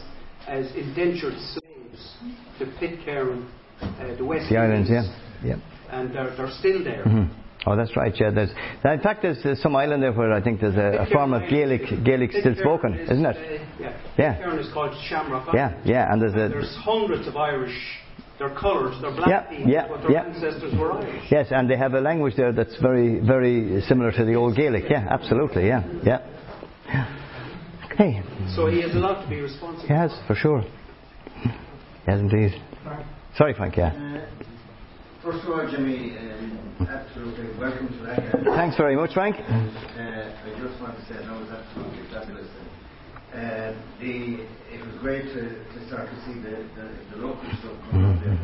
[0.48, 2.16] as indentured slaves
[2.58, 3.48] to Pitcairn,
[3.82, 4.88] uh, the West The islands.
[4.90, 5.02] Yeah.
[5.44, 5.56] Yeah.
[5.90, 7.02] and they're, they're still there.
[7.04, 7.24] hmm
[7.68, 8.14] Oh, that's right.
[8.18, 8.30] Yeah.
[8.30, 8.50] There's.
[8.84, 11.50] In fact, there's, there's some island there where I think there's a, a form of
[11.50, 13.36] Gaelic Gaelic still spoken, is, isn't it?
[13.36, 14.00] Uh, yeah.
[14.16, 14.34] Yeah.
[14.36, 15.68] Pitcairn is called Shamrock Yeah.
[15.70, 15.82] Island.
[15.88, 16.12] Yeah.
[16.12, 16.48] And there's a.
[16.48, 17.76] There's hundreds of Irish.
[18.38, 19.02] They're coloured.
[19.02, 20.24] They're black Yeah, people, yeah, but their yeah.
[20.26, 21.24] ancestors were Irish.
[21.30, 24.84] Yes, and they have a language there that's very, very similar to the old Gaelic.
[24.90, 25.66] Yeah, absolutely.
[25.66, 26.18] Yeah, yeah.
[26.86, 28.22] Hey,
[28.54, 29.86] So he has a lot to be responsible.
[29.88, 30.62] he has for sure.
[32.06, 32.60] Yes, indeed.
[33.36, 33.76] Sorry, Frank.
[33.76, 33.92] Yeah.
[35.22, 38.44] First of all, Jimmy, um, absolutely welcome to that.
[38.54, 39.36] Thanks very much, Frank.
[39.36, 42.48] Uh, I just want to say that was absolutely fabulous.
[43.34, 45.42] Uh, the, it was great to,
[45.74, 48.34] to start to see the, the, the local stuff come up there.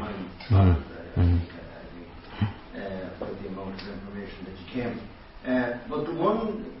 [0.00, 0.12] My
[0.48, 1.42] father, uh, I think,
[2.74, 5.00] uh, with the amount of information that you came.
[5.46, 6.79] Uh, but the one, uh,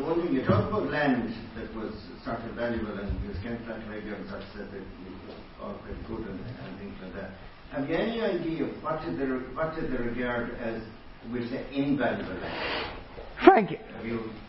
[0.00, 1.92] the one thing you talk about land that was
[2.24, 6.26] sort of valuable and you can't plant graveyards, that's uh, that was all quite good
[6.26, 7.30] and, and things like that.
[7.72, 10.82] Have you any idea of what did they, what did they regard as,
[11.30, 12.96] we'll say, invaluable land?
[13.44, 13.70] Frank,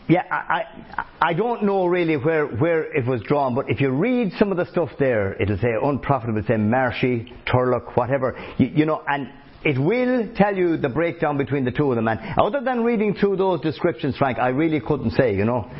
[0.08, 0.64] yeah, I,
[0.96, 4.50] I, I don't know really where, where it was drawn, but if you read some
[4.50, 9.02] of the stuff there, it'll say unprofitable, it'll say marshy, turlough, whatever, you, you know,
[9.08, 9.30] and
[9.64, 12.08] it will tell you the breakdown between the two of them.
[12.08, 15.70] And other than reading through those descriptions, Frank, I really couldn't say, you know.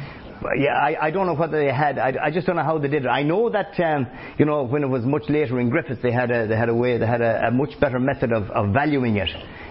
[0.56, 1.98] Yeah, I, I don't know whether they had.
[1.98, 3.08] I, I just don't know how they did it.
[3.08, 4.08] I know that um,
[4.38, 6.74] you know when it was much later in Griffiths, they had a they had a
[6.74, 9.28] way they had a, a much better method of, of valuing it.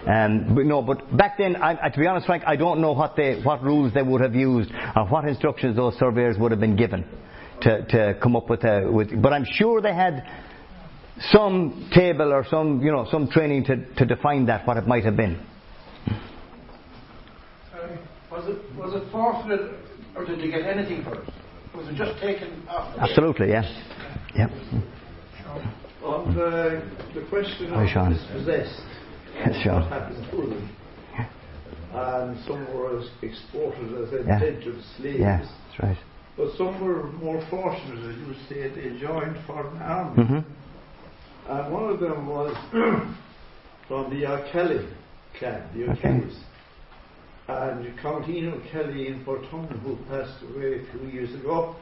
[0.08, 2.94] Um, but no, but back then, I, I, to be honest, Frank, I don't know
[2.94, 6.62] what they what rules they would have used or what instructions those surveyors would have
[6.62, 7.06] been given
[7.62, 8.90] to, to come up with a.
[8.90, 10.26] With, but I'm sure they had
[11.30, 15.04] some table or some you know some training to, to define that what it might
[15.06, 15.46] have been.
[18.32, 19.76] Was it was it forfeited,
[20.16, 21.30] or did you get anything for it?
[21.76, 22.98] Was it just taken off?
[22.98, 23.64] Absolutely, yeah,
[24.36, 24.48] yeah.
[26.04, 26.82] On the,
[27.14, 28.14] the question Hi, of Sean.
[28.14, 28.82] dispossessed,
[29.36, 29.82] Yes, Sean.
[29.82, 30.70] what happened to them?
[31.94, 34.42] And some were exported as Yeah.
[34.44, 35.20] indentured slaves.
[35.20, 35.98] Yeah, that's right.
[36.38, 40.28] But some were more fortunate, as you say, they joined foreign armies.
[40.28, 40.40] hmm
[41.52, 42.56] And one of them was
[43.90, 44.88] from the O'Kelly
[45.38, 46.38] clan, the O'Kellys.
[47.50, 51.76] And Countine O'Kelly in Porton, who passed away a few years ago,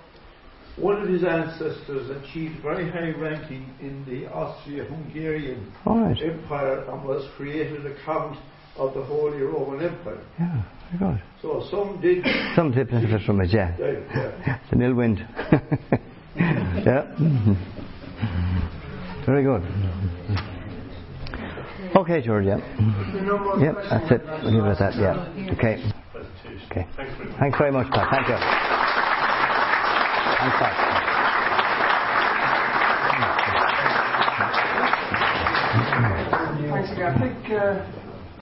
[0.76, 6.18] one of his ancestors achieved very high ranking in the Austria-Hungarian right.
[6.20, 8.40] Empire and was created a count
[8.76, 10.26] of the Holy Roman Empire.
[10.40, 10.64] Yeah,
[10.98, 11.24] very good.
[11.44, 12.26] So some did.
[12.56, 13.76] Some did benefit from it, yeah.
[13.78, 14.58] Yeah.
[14.64, 15.20] It's an ill wind.
[16.36, 17.06] yeah.
[19.30, 19.62] Very good.
[21.96, 22.58] Okay, George, yeah.
[23.62, 24.26] Yep, that's it.
[24.42, 25.54] We'll leave it at that, yeah.
[25.54, 25.78] Okay.
[26.72, 26.88] Okay.
[27.38, 28.10] Thanks very much, Pat.
[28.10, 28.38] Thank you.
[30.40, 30.74] Thanks, Pat.
[36.74, 37.14] Thanks again.
[37.14, 38.09] I think uh,